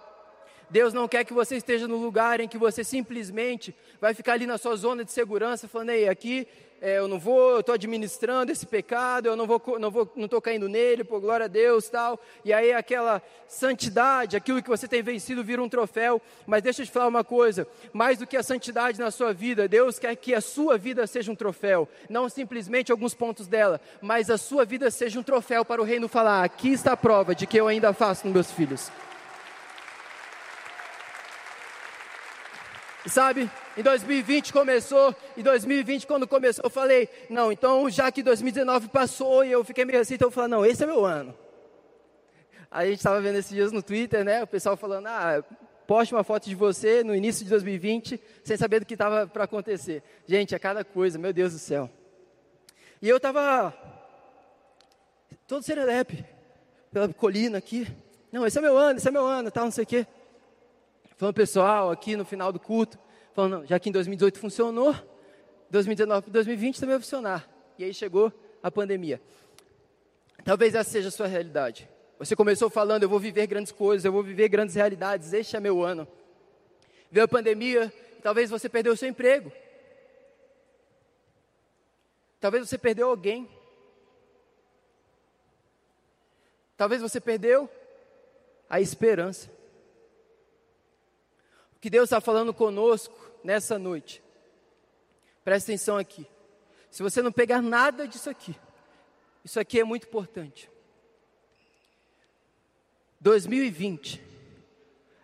Deus 0.72 0.94
não 0.94 1.06
quer 1.06 1.26
que 1.26 1.34
você 1.34 1.58
esteja 1.58 1.86
no 1.86 1.98
lugar 1.98 2.40
em 2.40 2.48
que 2.48 2.58
você 2.58 2.82
simplesmente 2.82 3.76
vai 4.00 4.14
ficar 4.14 4.34
ali 4.34 4.48
na 4.48 4.58
sua 4.58 4.76
zona 4.78 5.04
de 5.04 5.12
segurança, 5.12 5.68
falando, 5.68 5.90
ei, 5.90 6.08
aqui 6.08 6.48
é, 6.82 6.98
eu 6.98 7.10
não 7.10 7.20
vou, 7.20 7.52
eu 7.52 7.60
estou 7.60 7.76
administrando 7.76 8.54
esse 8.54 8.66
pecado, 8.66 9.28
eu 9.28 9.36
não 9.36 9.46
vou, 9.46 9.62
não 9.78 9.92
vou, 9.92 10.12
não 10.16 10.26
estou 10.26 10.42
caindo 10.42 10.70
nele, 10.70 11.04
por 11.04 11.20
glória 11.20 11.44
a 11.44 11.48
Deus, 11.48 11.90
tal. 11.90 12.18
E 12.46 12.54
aí 12.54 12.72
aquela 12.72 13.22
santidade, 13.50 14.38
aquilo 14.38 14.64
que 14.64 14.70
você 14.70 14.88
tem 14.88 15.04
vencido 15.04 15.44
vira 15.44 15.62
um 15.62 15.68
troféu. 15.68 16.22
Mas 16.48 16.64
deixa 16.64 16.82
eu 16.82 16.86
te 16.86 16.92
falar 16.92 17.08
uma 17.08 17.24
coisa, 17.24 17.68
mais 17.92 18.18
do 18.18 18.26
que 18.26 18.38
a 18.38 18.42
santidade 18.42 18.98
na 18.98 19.12
sua 19.12 19.34
vida, 19.34 19.68
Deus 19.68 20.00
quer 20.00 20.16
que 20.16 20.34
a 20.34 20.40
sua 20.42 20.78
vida 20.78 21.06
seja 21.06 21.32
um 21.32 21.36
troféu, 21.36 21.88
não 22.10 22.30
simplesmente 22.30 22.94
alguns 22.94 23.14
pontos 23.14 23.46
dela, 23.46 23.80
mas 24.02 24.30
a 24.30 24.38
sua 24.38 24.64
vida 24.64 24.90
seja 24.90 25.20
um 25.20 25.24
troféu 25.24 25.66
para 25.66 25.82
o 25.82 25.86
reino 25.86 26.08
falar: 26.08 26.44
aqui 26.44 26.70
está 26.70 26.94
a 26.94 26.98
prova 26.98 27.36
de 27.36 27.46
que 27.46 27.58
eu 27.58 27.68
ainda 27.68 27.94
faço 27.94 28.26
nos 28.26 28.34
meus 28.34 28.52
filhos. 28.52 28.90
Sabe, 33.08 33.50
em 33.76 33.82
2020 33.82 34.54
começou, 34.54 35.16
em 35.36 35.42
2020 35.42 36.06
quando 36.06 36.28
começou, 36.28 36.64
eu 36.64 36.70
falei, 36.70 37.10
não, 37.30 37.52
então 37.52 37.90
já 37.90 38.12
que 38.12 38.22
2019 38.22 38.90
passou 38.90 39.44
e 39.44 39.52
eu 39.52 39.64
fiquei 39.64 39.84
meio 39.86 40.00
assim, 40.00 40.14
então 40.14 40.28
eu 40.28 40.32
falei, 40.32 40.50
não, 40.50 40.66
esse 40.66 40.84
é 40.84 40.86
meu 40.86 41.04
ano. 41.04 41.36
Aí 42.70 42.88
a 42.88 42.90
gente 42.92 43.00
estava 43.00 43.20
vendo 43.20 43.38
esses 43.38 43.52
dias 43.52 43.72
no 43.72 43.82
Twitter, 43.82 44.24
né, 44.24 44.44
o 44.44 44.48
pessoal 44.48 44.78
falando, 44.78 45.08
ah, 45.08 45.44
poste 45.88 46.14
uma 46.14 46.24
foto 46.24 46.48
de 46.48 46.56
você 46.56 47.04
no 47.04 47.16
início 47.16 47.44
de 47.44 47.50
2020, 47.50 48.22
sem 48.44 48.56
saber 48.56 48.80
do 48.80 48.86
que 48.86 48.94
estava 48.94 49.26
para 49.26 49.46
acontecer. 49.46 50.04
Gente, 50.28 50.54
é 50.54 50.60
cada 50.60 50.86
coisa, 50.86 51.18
meu 51.18 51.34
Deus 51.34 51.54
do 51.54 51.60
céu. 51.60 51.90
E 53.02 53.10
eu 53.10 53.18
estava 53.18 53.74
todo 55.48 55.64
serelepe, 55.64 56.24
pela 56.94 57.10
colina 57.10 57.58
aqui. 57.58 57.88
Não, 58.32 58.46
esse 58.46 58.58
é 58.58 58.62
meu 58.62 58.78
ano, 58.78 59.00
esse 59.00 59.08
é 59.08 59.12
meu 59.12 59.26
ano, 59.26 59.50
tal, 59.50 59.66
não 59.66 59.72
sei 59.72 59.84
o 59.84 59.88
quê. 59.88 60.08
Falando 61.22 61.36
pessoal 61.36 61.92
aqui 61.92 62.16
no 62.16 62.26
final 62.26 62.52
do 62.52 62.60
culto, 62.60 62.98
falando, 63.36 63.64
já 63.68 63.80
que 63.80 63.90
em 63.90 63.92
2018 63.92 64.40
funcionou, 64.40 64.96
2019 65.70 66.32
2020 66.32 66.80
também 66.80 66.96
vai 66.96 67.00
funcionar. 67.00 67.48
E 67.78 67.84
aí 67.84 67.94
chegou 67.94 68.34
a 68.64 68.72
pandemia. 68.72 69.22
Talvez 70.44 70.74
essa 70.74 70.90
seja 70.90 71.10
a 71.10 71.12
sua 71.12 71.28
realidade. 71.28 71.88
Você 72.18 72.36
começou 72.36 72.72
falando, 72.72 73.04
eu 73.04 73.10
vou 73.10 73.20
viver 73.20 73.46
grandes 73.46 73.72
coisas, 73.72 74.04
eu 74.04 74.12
vou 74.12 74.24
viver 74.24 74.50
grandes 74.50 74.74
realidades, 74.74 75.32
este 75.32 75.56
é 75.56 75.60
meu 75.60 75.84
ano. 75.84 76.08
Veio 77.12 77.26
a 77.26 77.28
pandemia, 77.28 77.94
talvez 78.24 78.50
você 78.50 78.68
perdeu 78.68 78.94
o 78.94 78.98
seu 78.98 79.08
emprego. 79.08 79.52
Talvez 82.40 82.68
você 82.68 82.80
perdeu 82.80 83.10
alguém. 83.10 83.48
Talvez 86.76 87.00
você 87.00 87.22
perdeu 87.22 87.70
a 88.68 88.82
esperança 88.82 89.61
que 91.82 91.90
Deus 91.90 92.06
está 92.06 92.22
falando 92.22 92.54
conosco 92.54 93.14
nessa 93.44 93.80
noite. 93.80 94.24
Presta 95.44 95.72
atenção 95.72 95.98
aqui. 95.98 96.28
Se 96.92 97.02
você 97.02 97.22
não 97.24 97.32
pegar 97.32 97.62
nada 97.62 98.08
disso 98.08 98.30
aqui, 98.30 98.56
isso 99.44 99.60
aqui 99.60 99.80
é 99.80 99.84
muito 99.84 100.08
importante. 100.08 100.70
2020 103.20 104.22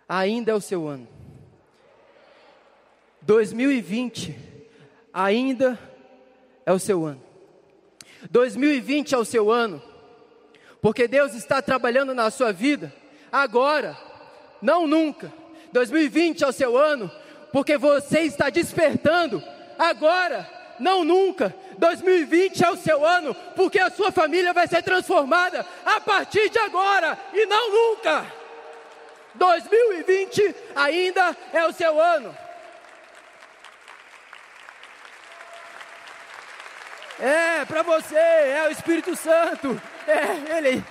ainda 0.09 0.51
é 0.51 0.55
o 0.55 0.61
seu 0.61 0.87
ano. 0.87 1.07
2020 3.21 4.35
ainda 5.13 5.79
é 6.65 6.73
o 6.73 6.79
seu 6.79 7.05
ano. 7.05 7.21
2020 8.31 9.13
é 9.13 9.17
o 9.17 9.25
seu 9.25 9.51
ano, 9.51 9.81
porque 10.81 11.07
Deus 11.07 11.35
está 11.35 11.61
trabalhando 11.61 12.15
na 12.15 12.31
sua 12.31 12.51
vida 12.51 12.91
agora, 13.31 13.95
não 14.59 14.87
nunca. 14.87 15.31
2020 15.71 16.43
é 16.43 16.47
o 16.47 16.51
seu 16.51 16.77
ano, 16.77 17.11
porque 17.51 17.77
você 17.77 18.21
está 18.21 18.49
despertando 18.49 19.43
agora, 19.77 20.49
não 20.79 21.03
nunca. 21.03 21.53
2020 21.77 22.63
é 22.63 22.69
o 22.69 22.77
seu 22.77 23.05
ano, 23.05 23.35
porque 23.55 23.79
a 23.79 23.89
sua 23.89 24.11
família 24.11 24.53
vai 24.53 24.67
ser 24.67 24.81
transformada 24.83 25.65
a 25.85 26.01
partir 26.01 26.49
de 26.49 26.59
agora 26.59 27.17
e 27.33 27.45
não 27.45 27.71
nunca. 27.71 28.25
2020 29.35 30.55
ainda 30.75 31.35
é 31.53 31.65
o 31.65 31.73
seu 31.73 32.01
ano. 32.01 32.35
É, 37.19 37.65
para 37.65 37.81
você, 37.81 38.15
é 38.15 38.65
o 38.67 38.71
Espírito 38.71 39.15
Santo. 39.15 39.81
É, 40.07 40.57
ele 40.57 40.83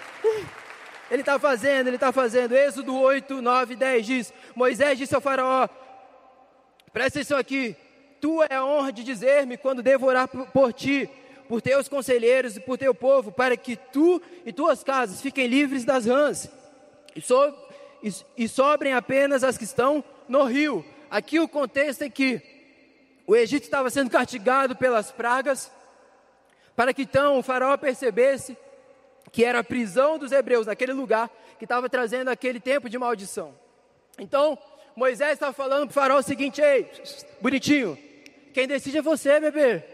ele 1.11 1.23
está 1.23 1.39
fazendo, 1.39 1.87
ele 1.89 1.97
está 1.97 2.13
fazendo. 2.13 2.57
Êxodo 2.57 2.99
8, 2.99 3.41
9, 3.41 3.77
10 3.77 4.07
diz: 4.07 4.35
Moisés 4.55 4.99
disse 4.99 5.15
ao 5.15 5.21
Faraó: 5.21 5.69
Presta 6.93 7.19
atenção 7.19 7.39
aqui, 7.39 7.77
tu 8.21 8.43
é 8.43 8.55
a 8.55 8.65
honra 8.65 8.93
de 8.93 9.05
dizer-me 9.05 9.57
quando 9.57 9.83
devorar 9.83 10.29
por, 10.29 10.73
ti, 10.73 11.09
por 11.49 11.63
teus 11.63 11.89
conselheiros 11.89 12.57
e 12.57 12.61
por 12.61 12.79
teu 12.79 12.95
povo, 12.95 13.31
para 13.31 13.57
que 13.57 13.77
tu 13.77 14.21
e 14.45 14.53
tuas 14.53 14.83
casas 14.83 15.21
fiquem 15.21 15.47
livres 15.47 15.85
das 15.85 16.07
rãs, 16.07 16.51
e, 17.15 17.21
so, 17.21 17.55
e, 18.03 18.13
e 18.37 18.49
sobrem 18.49 18.93
apenas 18.93 19.45
as 19.45 19.57
que 19.57 19.65
estão 19.65 20.03
no 20.29 20.45
rio. 20.45 20.85
Aqui 21.11 21.39
o 21.39 21.47
contexto 21.47 22.03
é 22.03 22.11
que 22.11 22.43
o 23.27 23.37
Egito 23.37 23.65
estava 23.65 23.91
sendo 23.91 24.11
castigado 24.11 24.75
pelas 24.75 25.11
pragas, 25.13 25.71
para 26.75 26.93
que 26.93 27.03
então 27.03 27.39
o 27.39 27.43
faraó 27.43 27.77
percebesse 27.77 28.57
que 29.37 29.45
era 29.45 29.59
a 29.59 29.63
prisão 29.65 30.17
dos 30.17 30.33
hebreus 30.33 30.67
naquele 30.67 30.95
lugar, 30.95 31.31
que 31.59 31.67
estava 31.67 31.91
trazendo 31.91 32.31
aquele 32.31 32.59
tempo 32.59 32.89
de 32.89 32.97
maldição. 32.97 33.55
Então, 34.19 34.59
Moisés 34.97 35.35
estava 35.35 35.53
falando 35.53 35.81
para 35.81 35.91
o 35.91 35.93
faraó 35.93 36.19
o 36.21 36.23
seguinte: 36.23 36.63
Ei, 36.63 36.91
bonitinho, 37.39 37.99
quem 38.55 38.67
decide 38.67 38.97
é 38.97 39.03
você, 39.03 39.39
bebê. 39.39 39.85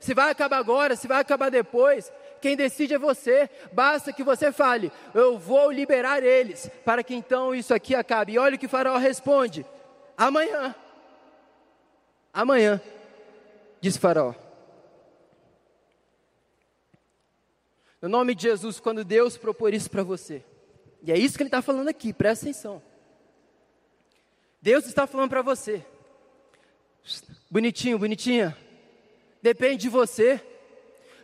Se 0.00 0.14
vai 0.14 0.30
acabar 0.30 0.56
agora, 0.56 0.96
se 0.96 1.06
vai 1.06 1.20
acabar 1.20 1.50
depois, 1.50 2.10
quem 2.40 2.56
decide 2.56 2.94
é 2.94 2.98
você. 2.98 3.50
Basta 3.72 4.10
que 4.10 4.24
você 4.24 4.50
fale: 4.50 4.90
Eu 5.12 5.38
vou 5.38 5.70
liberar 5.70 6.22
eles, 6.22 6.70
para 6.82 7.04
que 7.04 7.14
então 7.14 7.54
isso 7.54 7.74
aqui 7.74 7.94
acabe. 7.94 8.32
E 8.32 8.38
olha 8.38 8.56
o 8.56 8.58
que 8.58 8.64
o 8.64 8.70
faraó 8.70 8.96
responde: 8.96 9.66
Amanhã. 10.16 10.74
Amanhã, 12.32 12.80
disse 13.82 13.98
faraó. 13.98 14.32
No 18.02 18.08
nome 18.08 18.34
de 18.34 18.42
Jesus, 18.42 18.80
quando 18.80 19.04
Deus 19.04 19.36
propor 19.36 19.72
isso 19.72 19.88
para 19.88 20.02
você, 20.02 20.44
e 21.04 21.12
é 21.12 21.16
isso 21.16 21.36
que 21.36 21.44
Ele 21.44 21.48
está 21.48 21.62
falando 21.62 21.86
aqui, 21.86 22.12
presta 22.12 22.46
atenção. 22.46 22.82
Deus 24.60 24.86
está 24.86 25.06
falando 25.06 25.30
para 25.30 25.40
você, 25.40 25.86
bonitinho, 27.48 28.00
bonitinha, 28.00 28.56
depende 29.40 29.82
de 29.82 29.88
você, 29.88 30.44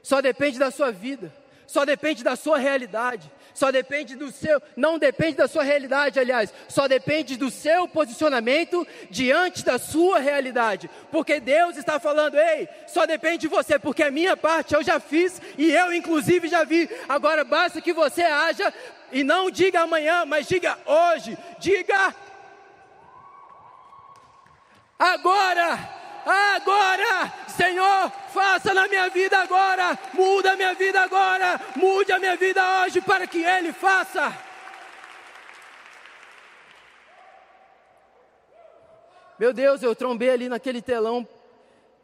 só 0.05 0.21
depende 0.21 0.57
da 0.57 0.71
sua 0.71 0.93
vida, 0.93 1.35
só 1.67 1.85
depende 1.85 2.23
da 2.23 2.37
sua 2.37 2.59
realidade, 2.59 3.29
só 3.59 3.73
depende 3.73 4.15
do 4.15 4.31
seu, 4.31 4.63
não 4.77 5.01
depende 5.01 5.39
da 5.39 5.49
sua 5.49 5.65
realidade, 5.65 6.21
aliás, 6.21 6.55
só 6.69 6.87
depende 6.87 7.37
do 7.37 7.51
seu 7.51 7.89
posicionamento 7.89 8.87
diante 9.11 9.65
da 9.65 9.81
sua 9.81 10.21
realidade. 10.21 10.89
Porque 11.11 11.41
Deus 11.41 11.77
está 11.77 11.99
falando, 11.99 12.39
ei, 12.39 12.69
só 12.87 13.05
depende 13.05 13.39
de 13.39 13.49
você, 13.49 13.77
porque 13.77 14.05
a 14.05 14.13
minha 14.13 14.37
parte 14.37 14.77
eu 14.77 14.83
já 14.83 15.01
fiz 15.01 15.43
e 15.59 15.73
eu 15.73 15.93
inclusive 15.93 16.47
já 16.47 16.63
vi. 16.63 16.89
Agora 17.09 17.43
basta 17.43 17.81
que 17.81 17.93
você 17.93 18.23
haja 18.23 18.73
e 19.11 19.25
não 19.25 19.51
diga 19.51 19.81
amanhã, 19.81 20.25
mas 20.25 20.47
diga 20.47 20.79
hoje, 20.87 21.37
diga 21.59 22.15
agora 24.97 25.98
agora, 26.31 27.33
Senhor, 27.49 28.11
faça 28.33 28.75
na 28.75 28.87
minha 28.89 29.09
vida 29.09 29.39
agora, 29.39 29.99
muda 30.13 30.53
a 30.53 30.57
minha 30.57 30.75
vida 30.75 31.01
agora, 31.01 31.61
mude 31.77 32.13
a 32.13 32.19
minha 32.19 32.37
vida 32.37 32.83
hoje 32.83 33.01
para 33.01 33.27
que 33.27 33.43
Ele 33.43 33.73
faça. 33.73 34.37
Meu 39.39 39.53
Deus, 39.53 39.83
eu 39.83 39.95
trombei 39.95 40.31
ali 40.31 40.49
naquele 40.49 40.83
telão, 40.83 41.27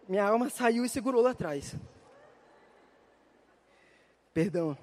minha 0.08 0.24
alma 0.24 0.48
saiu 0.48 0.84
e 0.84 0.88
segurou 0.88 1.20
lá 1.20 1.30
atrás. 1.30 1.74
Perdão. 4.32 4.76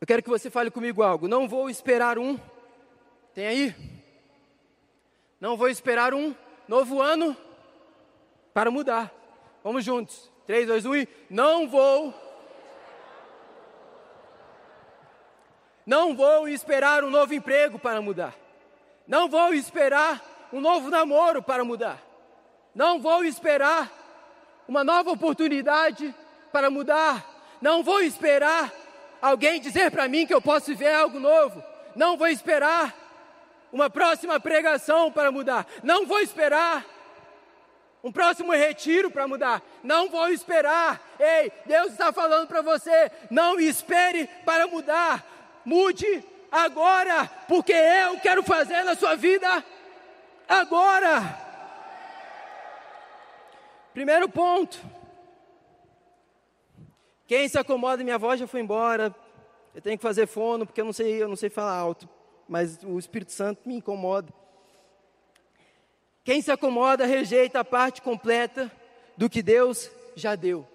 Eu 0.00 0.06
quero 0.06 0.22
que 0.22 0.28
você 0.28 0.50
fale 0.50 0.70
comigo 0.70 1.02
algo. 1.02 1.26
Não 1.26 1.48
vou 1.48 1.70
esperar 1.70 2.18
um. 2.18 2.38
Tem 3.34 3.46
aí? 3.46 3.95
Não 5.40 5.56
vou 5.56 5.68
esperar 5.68 6.14
um 6.14 6.34
novo 6.66 7.00
ano 7.00 7.36
para 8.54 8.70
mudar. 8.70 9.12
Vamos 9.62 9.84
juntos. 9.84 10.30
3, 10.46 10.66
2, 10.66 10.86
1 10.86 10.96
e 10.96 11.08
não 11.28 11.68
vou. 11.68 12.14
Não 15.84 16.16
vou 16.16 16.48
esperar 16.48 17.04
um 17.04 17.10
novo 17.10 17.34
emprego 17.34 17.78
para 17.78 18.00
mudar. 18.00 18.34
Não 19.06 19.28
vou 19.28 19.52
esperar 19.54 20.20
um 20.52 20.60
novo 20.60 20.90
namoro 20.90 21.42
para 21.42 21.64
mudar. 21.64 22.02
Não 22.74 23.00
vou 23.00 23.24
esperar 23.24 23.90
uma 24.66 24.82
nova 24.82 25.10
oportunidade 25.10 26.14
para 26.52 26.70
mudar. 26.70 27.24
Não 27.60 27.82
vou 27.82 28.02
esperar 28.02 28.72
alguém 29.20 29.60
dizer 29.60 29.90
para 29.90 30.08
mim 30.08 30.26
que 30.26 30.34
eu 30.34 30.40
posso 30.40 30.66
viver 30.66 30.94
algo 30.94 31.20
novo. 31.20 31.62
Não 31.94 32.16
vou 32.16 32.28
esperar 32.28 33.05
uma 33.76 33.90
próxima 33.90 34.40
pregação 34.40 35.12
para 35.12 35.30
mudar. 35.30 35.66
Não 35.82 36.06
vou 36.06 36.18
esperar 36.20 36.84
um 38.02 38.10
próximo 38.10 38.52
retiro 38.52 39.10
para 39.10 39.28
mudar. 39.28 39.62
Não 39.82 40.08
vou 40.08 40.28
esperar. 40.30 41.00
Ei, 41.20 41.52
Deus 41.66 41.92
está 41.92 42.10
falando 42.10 42.48
para 42.48 42.62
você: 42.62 43.10
não 43.30 43.60
espere 43.60 44.26
para 44.46 44.66
mudar. 44.66 45.24
Mude 45.64 46.24
agora, 46.50 47.26
porque 47.46 47.72
eu 47.72 48.18
quero 48.20 48.42
fazer 48.42 48.82
na 48.82 48.96
sua 48.96 49.14
vida 49.14 49.62
agora. 50.48 51.44
Primeiro 53.92 54.26
ponto. 54.28 54.78
Quem 57.26 57.46
se 57.48 57.58
acomoda, 57.58 58.04
minha 58.04 58.18
voz 58.18 58.40
já 58.40 58.46
foi 58.46 58.60
embora. 58.60 59.14
Eu 59.74 59.82
tenho 59.82 59.98
que 59.98 60.02
fazer 60.02 60.26
fono 60.26 60.64
porque 60.64 60.80
eu 60.80 60.84
não 60.86 60.92
sei, 60.94 61.22
eu 61.22 61.28
não 61.28 61.36
sei 61.36 61.50
falar 61.50 61.76
alto, 61.76 62.08
mas 62.48 62.78
o 62.82 62.98
Espírito 62.98 63.32
Santo 63.32 63.66
me 63.66 63.76
incomoda. 63.76 64.32
Quem 66.24 66.42
se 66.42 66.50
acomoda 66.50 67.06
rejeita 67.06 67.60
a 67.60 67.64
parte 67.64 68.02
completa 68.02 68.70
do 69.16 69.30
que 69.30 69.42
Deus 69.42 69.90
já 70.14 70.34
deu. 70.34 70.66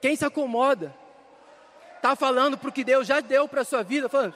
Quem 0.00 0.14
se 0.14 0.24
acomoda 0.24 0.94
está 1.96 2.14
falando 2.14 2.56
para 2.56 2.68
o 2.68 2.72
que 2.72 2.84
Deus 2.84 3.06
já 3.06 3.20
deu 3.20 3.48
para 3.48 3.62
a 3.62 3.64
sua 3.64 3.82
vida, 3.82 4.08
falando, 4.08 4.34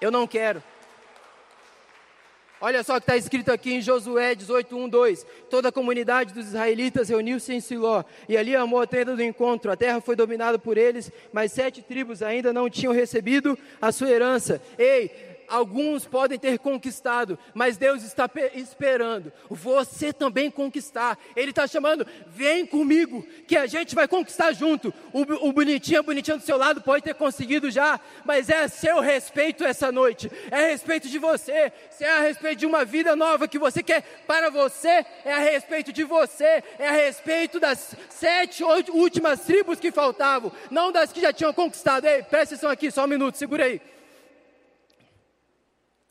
eu 0.00 0.10
não 0.10 0.26
quero. 0.26 0.62
Olha 2.58 2.82
só 2.82 2.94
o 2.94 2.96
que 2.96 3.02
está 3.02 3.16
escrito 3.16 3.52
aqui 3.52 3.74
em 3.74 3.82
Josué 3.82 4.34
18, 4.34 4.74
1, 4.74 4.88
2. 4.88 5.26
Toda 5.50 5.68
a 5.68 5.72
comunidade 5.72 6.32
dos 6.32 6.46
israelitas 6.46 7.10
reuniu-se 7.10 7.52
em 7.52 7.60
Siló, 7.60 8.02
e 8.26 8.36
ali 8.36 8.56
amou 8.56 8.80
a 8.80 8.86
tenda 8.86 9.14
do 9.14 9.22
encontro. 9.22 9.70
A 9.70 9.76
terra 9.76 10.00
foi 10.00 10.16
dominada 10.16 10.58
por 10.58 10.78
eles, 10.78 11.12
mas 11.32 11.52
sete 11.52 11.82
tribos 11.82 12.22
ainda 12.22 12.54
não 12.54 12.70
tinham 12.70 12.94
recebido 12.94 13.58
a 13.80 13.92
sua 13.92 14.10
herança. 14.10 14.62
Ei, 14.78 15.10
alguns 15.48 16.04
podem 16.04 16.38
ter 16.38 16.58
conquistado, 16.58 17.38
mas 17.54 17.76
Deus 17.76 18.02
está 18.02 18.28
esperando 18.54 19.32
você 19.50 20.12
também 20.12 20.50
conquistar. 20.50 21.18
Ele 21.34 21.50
está 21.50 21.66
chamando, 21.66 22.06
vem 22.28 22.66
comigo, 22.66 23.26
que 23.46 23.56
a 23.56 23.66
gente 23.66 23.94
vai 23.94 24.06
conquistar 24.06 24.52
junto. 24.52 24.92
O, 25.12 25.48
o 25.48 25.52
bonitinho, 25.52 26.00
a 26.00 26.02
bonitinha 26.02 26.36
do 26.36 26.42
seu 26.42 26.56
lado 26.56 26.80
pode 26.80 27.04
ter 27.04 27.14
conseguido 27.14 27.70
já, 27.70 27.98
mas 28.24 28.48
é 28.48 28.64
a 28.64 28.68
seu 28.68 29.00
respeito 29.00 29.64
essa 29.64 29.90
noite, 29.90 30.30
é 30.50 30.56
a 30.56 30.68
respeito 30.68 31.08
de 31.08 31.18
você, 31.18 31.72
se 31.90 32.04
é 32.04 32.18
a 32.18 32.20
respeito 32.20 32.60
de 32.60 32.66
uma 32.66 32.84
vida 32.84 33.16
nova 33.16 33.48
que 33.48 33.58
você 33.58 33.82
quer 33.82 34.02
para 34.26 34.50
você, 34.50 35.04
é 35.24 35.32
a 35.32 35.38
respeito 35.38 35.92
de 35.92 36.04
você, 36.04 36.62
é 36.78 36.88
a 36.88 36.92
respeito 36.92 37.58
das 37.58 37.94
sete 38.10 38.62
últimas 38.64 39.40
tribos 39.40 39.80
que 39.80 39.90
faltavam, 39.90 40.52
não 40.70 40.92
das 40.92 41.12
que 41.12 41.20
já 41.20 41.32
tinham 41.32 41.52
conquistado. 41.52 42.06
Ei, 42.06 42.22
presta 42.22 42.54
atenção 42.54 42.70
aqui, 42.70 42.90
só 42.90 43.04
um 43.04 43.08
minuto, 43.08 43.36
segura 43.36 43.64
aí 43.64 43.80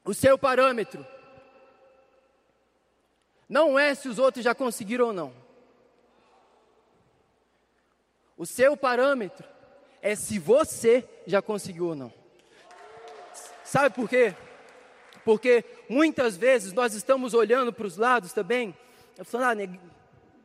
o 0.05 0.13
seu 0.13 0.37
parâmetro 0.37 1.05
não 3.49 3.77
é 3.77 3.93
se 3.93 4.07
os 4.07 4.19
outros 4.19 4.43
já 4.43 4.55
conseguiram 4.55 5.07
ou 5.07 5.13
não. 5.13 5.33
O 8.37 8.45
seu 8.45 8.77
parâmetro 8.77 9.47
é 10.01 10.15
se 10.15 10.37
você 10.37 11.07
já 11.25 11.41
conseguiu 11.41 11.87
ou 11.87 11.95
não. 11.95 12.13
Sabe 13.63 13.93
por 13.95 14.07
quê? 14.07 14.35
Porque 15.23 15.65
muitas 15.89 16.37
vezes 16.37 16.73
nós 16.73 16.93
estamos 16.93 17.33
olhando 17.33 17.73
para 17.73 17.87
os 17.87 17.97
lados 17.97 18.31
também, 18.31 18.75
falando, 19.23 19.61
ah, 19.61 19.79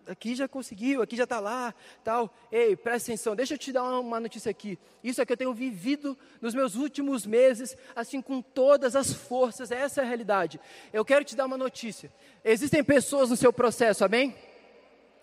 aqui 0.07 0.35
já 0.35 0.49
conseguiu, 0.49 1.03
aqui 1.03 1.17
já 1.17 1.25
está 1.25 1.41
lá, 1.41 1.75
tal. 2.03 2.33
Ei, 2.51 2.77
presta 2.77 3.11
atenção, 3.11 3.37
deixa 3.37 3.55
eu 3.55 3.59
te 3.59 3.73
dar 3.73 3.83
uma, 3.99 4.21
notícia 4.21 4.51
aqui. 4.51 4.79
Isso 5.03 5.21
é 5.21 5.27
que 5.27 5.33
eu 5.33 5.37
tenho 5.37 5.55
vivido 5.55 6.17
nos 6.41 6.55
meus 6.55 6.75
últimos 6.75 7.27
meses, 7.27 7.77
assim, 7.95 8.21
com 8.21 8.43
todas 8.43 8.97
as 8.97 9.13
forças, 9.13 9.71
essa 9.71 10.01
é 10.01 10.05
a 10.05 10.07
realidade. 10.07 10.61
Eu 10.93 11.05
quero 11.05 11.25
te 11.25 11.37
dar 11.37 11.47
uma 11.47 11.57
notícia. 11.57 12.13
Existem 12.45 12.83
pessoas 12.83 13.31
no 13.31 13.37
seu 13.37 13.53
processo, 13.53 14.05
amém? 14.05 14.35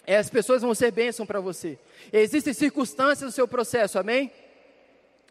As 0.08 0.30
pessoas 0.30 0.62
vão 0.62 0.74
ser 0.74 0.92
bênção 0.92 1.26
para 1.26 1.42
você. 1.42 1.78
Existem 2.14 2.54
circunstâncias 2.54 3.22
no 3.28 3.32
seu 3.32 3.48
processo, 3.48 4.00
amém? 4.00 4.32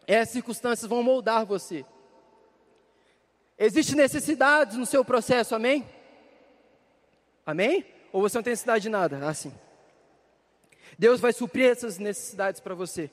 Essas 0.05 0.33
circunstâncias 0.33 0.87
vão 0.87 1.01
moldar 1.01 1.45
você. 1.45 1.83
Existem 3.57 3.95
necessidades 3.95 4.77
no 4.77 4.85
seu 4.85 5.03
processo, 5.03 5.55
amém? 5.55 5.83
Amém? 7.43 7.96
Ou 8.11 8.21
você 8.21 8.37
não 8.37 8.43
tem 8.43 8.51
necessidade 8.51 8.83
de 8.83 8.89
nada? 8.89 9.27
Assim. 9.27 9.53
Deus 10.97 11.19
vai 11.19 11.33
suprir 11.33 11.69
essas 11.69 11.97
necessidades 11.97 12.59
para 12.59 12.75
você. 12.75 13.09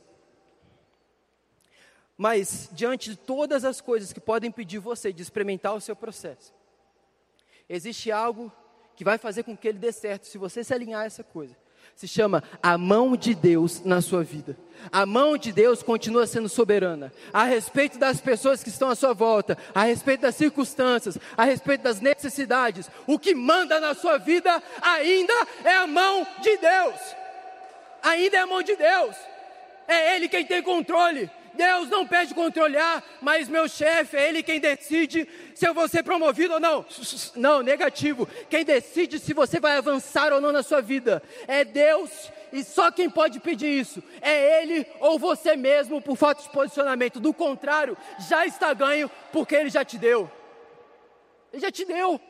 Mas, 2.16 2.68
diante 2.72 3.10
de 3.10 3.16
todas 3.16 3.64
as 3.64 3.80
coisas 3.80 4.12
que 4.12 4.20
podem 4.20 4.48
impedir 4.48 4.78
você 4.78 5.12
de 5.12 5.22
experimentar 5.22 5.74
o 5.74 5.80
seu 5.80 5.96
processo, 5.96 6.54
existe 7.68 8.12
algo 8.12 8.52
que 8.94 9.02
vai 9.02 9.18
fazer 9.18 9.42
com 9.42 9.56
que 9.56 9.66
ele 9.66 9.78
dê 9.78 9.90
certo, 9.90 10.26
se 10.26 10.38
você 10.38 10.62
se 10.62 10.72
alinhar 10.72 11.02
a 11.02 11.06
essa 11.06 11.24
coisa 11.24 11.56
se 11.94 12.08
chama 12.08 12.42
a 12.62 12.76
mão 12.76 13.16
de 13.16 13.34
Deus 13.34 13.82
na 13.84 14.00
sua 14.00 14.22
vida. 14.22 14.56
A 14.92 15.06
mão 15.06 15.36
de 15.36 15.52
Deus 15.52 15.82
continua 15.82 16.26
sendo 16.26 16.48
soberana 16.48 17.12
a 17.32 17.44
respeito 17.44 17.98
das 17.98 18.20
pessoas 18.20 18.62
que 18.62 18.68
estão 18.68 18.90
à 18.90 18.94
sua 18.94 19.14
volta, 19.14 19.56
a 19.74 19.84
respeito 19.84 20.20
das 20.20 20.34
circunstâncias, 20.34 21.18
a 21.36 21.44
respeito 21.44 21.82
das 21.82 22.00
necessidades. 22.00 22.90
O 23.06 23.18
que 23.18 23.34
manda 23.34 23.80
na 23.80 23.94
sua 23.94 24.18
vida 24.18 24.62
ainda 24.82 25.32
é 25.64 25.76
a 25.76 25.86
mão 25.86 26.26
de 26.42 26.56
Deus. 26.58 27.00
Ainda 28.02 28.36
é 28.36 28.40
a 28.40 28.46
mão 28.46 28.62
de 28.62 28.76
Deus. 28.76 29.16
É 29.88 30.16
Ele 30.16 30.28
quem 30.28 30.44
tem 30.44 30.62
controle. 30.62 31.30
Deus 31.54 31.88
não 31.88 32.06
pede 32.06 32.34
controlar, 32.34 33.02
mas 33.20 33.48
meu 33.48 33.68
chefe, 33.68 34.16
é 34.16 34.28
ele 34.28 34.42
quem 34.42 34.60
decide 34.60 35.28
se 35.54 35.66
eu 35.66 35.74
vou 35.74 35.88
ser 35.88 36.02
promovido 36.02 36.54
ou 36.54 36.60
não. 36.60 36.84
Não, 37.36 37.62
negativo. 37.62 38.28
Quem 38.50 38.64
decide 38.64 39.18
se 39.18 39.32
você 39.32 39.60
vai 39.60 39.76
avançar 39.76 40.32
ou 40.32 40.40
não 40.40 40.52
na 40.52 40.62
sua 40.62 40.80
vida 40.80 41.22
é 41.46 41.64
Deus. 41.64 42.10
E 42.52 42.62
só 42.62 42.90
quem 42.90 43.10
pode 43.10 43.40
pedir 43.40 43.80
isso 43.80 44.02
é 44.20 44.62
Ele 44.62 44.86
ou 45.00 45.18
você 45.18 45.56
mesmo 45.56 46.00
por 46.00 46.16
falta 46.16 46.42
de 46.42 46.48
posicionamento. 46.50 47.18
Do 47.18 47.32
contrário, 47.32 47.96
já 48.28 48.46
está 48.46 48.72
ganho 48.72 49.10
porque 49.32 49.54
Ele 49.54 49.70
já 49.70 49.84
te 49.84 49.98
deu. 49.98 50.30
Ele 51.52 51.62
já 51.62 51.70
te 51.70 51.84
deu. 51.84 52.20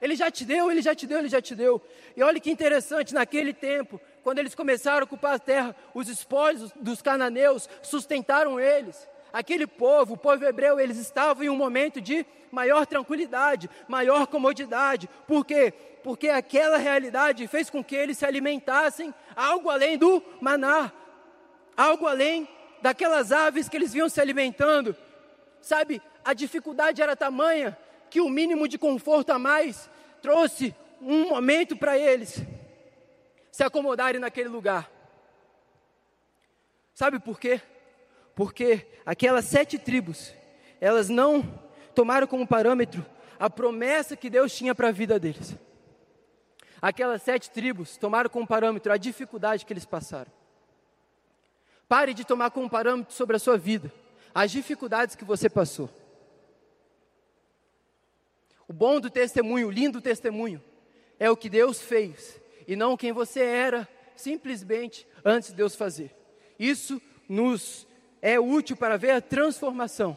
Ele 0.00 0.14
já 0.14 0.30
te 0.30 0.44
deu, 0.44 0.70
ele 0.70 0.80
já 0.80 0.94
te 0.94 1.06
deu, 1.06 1.18
ele 1.18 1.28
já 1.28 1.42
te 1.42 1.54
deu. 1.54 1.82
E 2.16 2.22
olha 2.22 2.38
que 2.38 2.50
interessante, 2.50 3.12
naquele 3.12 3.52
tempo, 3.52 4.00
quando 4.28 4.40
eles 4.40 4.54
começaram 4.54 5.00
a 5.00 5.04
ocupar 5.04 5.36
a 5.36 5.38
terra, 5.38 5.74
os 5.94 6.06
espólios 6.06 6.70
dos 6.78 7.00
cananeus 7.00 7.66
sustentaram 7.80 8.60
eles. 8.60 9.08
Aquele 9.32 9.66
povo, 9.66 10.12
o 10.12 10.16
povo 10.18 10.44
hebreu, 10.44 10.78
eles 10.78 10.98
estavam 10.98 11.44
em 11.44 11.48
um 11.48 11.56
momento 11.56 11.98
de 11.98 12.26
maior 12.52 12.84
tranquilidade, 12.84 13.70
maior 13.88 14.26
comodidade. 14.26 15.08
Por 15.26 15.46
quê? 15.46 15.72
Porque 16.04 16.28
aquela 16.28 16.76
realidade 16.76 17.48
fez 17.48 17.70
com 17.70 17.82
que 17.82 17.96
eles 17.96 18.18
se 18.18 18.26
alimentassem 18.26 19.14
algo 19.34 19.70
além 19.70 19.96
do 19.96 20.22
maná, 20.42 20.92
algo 21.74 22.06
além 22.06 22.46
daquelas 22.82 23.32
aves 23.32 23.66
que 23.66 23.78
eles 23.78 23.94
vinham 23.94 24.10
se 24.10 24.20
alimentando. 24.20 24.94
Sabe, 25.62 26.02
a 26.22 26.34
dificuldade 26.34 27.00
era 27.00 27.16
tamanha 27.16 27.74
que 28.10 28.20
o 28.20 28.28
mínimo 28.28 28.68
de 28.68 28.76
conforto 28.76 29.30
a 29.32 29.38
mais 29.38 29.88
trouxe 30.20 30.74
um 31.00 31.30
momento 31.30 31.78
para 31.78 31.96
eles 31.96 32.44
se 33.58 33.64
acomodarem 33.64 34.20
naquele 34.20 34.48
lugar. 34.48 34.88
Sabe 36.94 37.18
por 37.18 37.40
quê? 37.40 37.60
Porque 38.32 38.86
aquelas 39.04 39.46
sete 39.46 39.76
tribos, 39.76 40.32
elas 40.80 41.08
não 41.08 41.42
tomaram 41.92 42.28
como 42.28 42.46
parâmetro 42.46 43.04
a 43.36 43.50
promessa 43.50 44.16
que 44.16 44.30
Deus 44.30 44.56
tinha 44.56 44.76
para 44.76 44.90
a 44.90 44.92
vida 44.92 45.18
deles. 45.18 45.56
Aquelas 46.80 47.20
sete 47.20 47.50
tribos 47.50 47.96
tomaram 47.96 48.30
como 48.30 48.46
parâmetro 48.46 48.92
a 48.92 48.96
dificuldade 48.96 49.66
que 49.66 49.72
eles 49.72 49.84
passaram. 49.84 50.30
Pare 51.88 52.14
de 52.14 52.24
tomar 52.24 52.52
como 52.52 52.70
parâmetro 52.70 53.12
sobre 53.12 53.34
a 53.34 53.40
sua 53.40 53.58
vida 53.58 53.92
as 54.32 54.52
dificuldades 54.52 55.16
que 55.16 55.24
você 55.24 55.50
passou. 55.50 55.90
O 58.68 58.72
bom 58.72 59.00
do 59.00 59.10
testemunho, 59.10 59.66
o 59.66 59.72
lindo 59.72 60.00
testemunho, 60.00 60.62
é 61.18 61.28
o 61.28 61.36
que 61.36 61.48
Deus 61.48 61.80
fez 61.80 62.40
e 62.68 62.76
não 62.76 62.96
quem 62.96 63.10
você 63.10 63.40
era, 63.40 63.88
simplesmente 64.14 65.08
antes 65.24 65.48
de 65.48 65.56
Deus 65.56 65.74
fazer. 65.74 66.14
Isso 66.56 67.02
nos 67.28 67.84
é 68.22 68.38
útil 68.38 68.76
para 68.76 68.96
ver 68.96 69.10
a 69.10 69.20
transformação, 69.20 70.16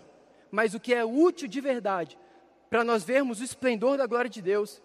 mas 0.51 0.75
o 0.75 0.79
que 0.79 0.93
é 0.93 1.03
útil 1.03 1.47
de 1.47 1.59
verdade, 1.59 2.15
para 2.69 2.83
nós 2.83 3.03
vermos 3.03 3.41
o 3.41 3.43
esplendor 3.43 3.97
da 3.97 4.05
glória 4.05 4.29
de 4.29 4.41
Deus, 4.41 4.81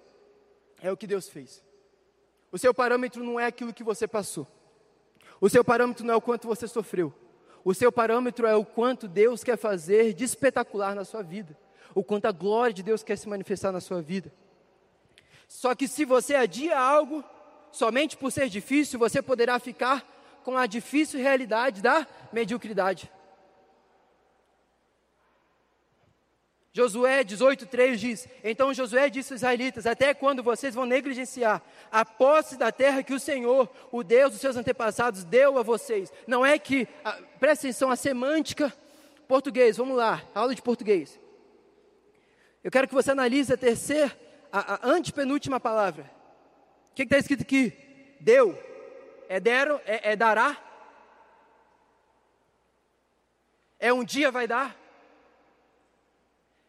é 0.80 0.90
o 0.90 0.96
que 0.96 1.06
Deus 1.06 1.28
fez. 1.28 1.62
O 2.50 2.56
seu 2.56 2.72
parâmetro 2.72 3.22
não 3.22 3.38
é 3.38 3.44
aquilo 3.44 3.74
que 3.74 3.84
você 3.84 4.08
passou. 4.08 4.46
O 5.40 5.50
seu 5.50 5.62
parâmetro 5.62 6.06
não 6.06 6.14
é 6.14 6.16
o 6.16 6.22
quanto 6.22 6.48
você 6.48 6.66
sofreu. 6.66 7.12
O 7.62 7.74
seu 7.74 7.92
parâmetro 7.92 8.46
é 8.46 8.54
o 8.54 8.64
quanto 8.64 9.06
Deus 9.08 9.44
quer 9.44 9.58
fazer 9.58 10.14
de 10.14 10.24
espetacular 10.24 10.94
na 10.94 11.04
sua 11.04 11.22
vida 11.22 11.54
o 11.96 12.04
quanto 12.04 12.26
a 12.26 12.30
glória 12.30 12.74
de 12.74 12.82
Deus 12.82 13.02
quer 13.02 13.16
se 13.16 13.26
manifestar 13.26 13.72
na 13.72 13.80
sua 13.80 14.02
vida. 14.02 14.30
Só 15.48 15.74
que 15.74 15.88
se 15.88 16.04
você 16.04 16.34
adia 16.34 16.78
algo, 16.78 17.24
somente 17.76 18.16
por 18.16 18.32
ser 18.32 18.48
difícil, 18.48 18.98
você 18.98 19.20
poderá 19.20 19.58
ficar 19.58 20.02
com 20.42 20.56
a 20.56 20.66
difícil 20.66 21.20
realidade 21.20 21.82
da 21.82 22.06
mediocridade. 22.32 23.10
Josué 26.72 27.22
18,3 27.22 27.96
diz: 27.96 28.28
Então 28.42 28.72
Josué 28.72 29.10
disse 29.10 29.32
aos 29.32 29.40
israelitas: 29.40 29.86
Até 29.86 30.14
quando 30.14 30.42
vocês 30.42 30.74
vão 30.74 30.86
negligenciar 30.86 31.62
a 31.92 32.02
posse 32.04 32.56
da 32.56 32.72
terra 32.72 33.02
que 33.02 33.12
o 33.12 33.20
Senhor, 33.20 33.68
o 33.92 34.02
Deus 34.02 34.32
dos 34.32 34.40
seus 34.40 34.56
antepassados, 34.56 35.24
deu 35.24 35.58
a 35.58 35.62
vocês? 35.62 36.10
Não 36.26 36.44
é 36.44 36.58
que, 36.58 36.88
a, 37.04 37.12
presta 37.38 37.66
atenção, 37.66 37.90
a 37.90 37.96
semântica, 37.96 38.72
português, 39.28 39.76
vamos 39.76 39.96
lá, 39.96 40.22
aula 40.34 40.54
de 40.54 40.62
português. 40.62 41.20
Eu 42.64 42.70
quero 42.70 42.88
que 42.88 42.94
você 42.94 43.10
analise 43.10 43.52
a 43.52 43.56
terceira, 43.56 44.18
a, 44.50 44.74
a 44.74 44.88
antepenúltima 44.90 45.60
palavra. 45.60 46.15
Que 46.96 47.02
está 47.02 47.18
escrito 47.18 47.42
aqui? 47.42 47.74
Deu. 48.18 48.58
É 49.28 49.38
deram, 49.38 49.78
é, 49.84 50.12
é 50.12 50.16
dará. 50.16 50.56
É 53.78 53.92
um 53.92 54.02
dia 54.02 54.30
vai 54.30 54.46
dar. 54.46 54.74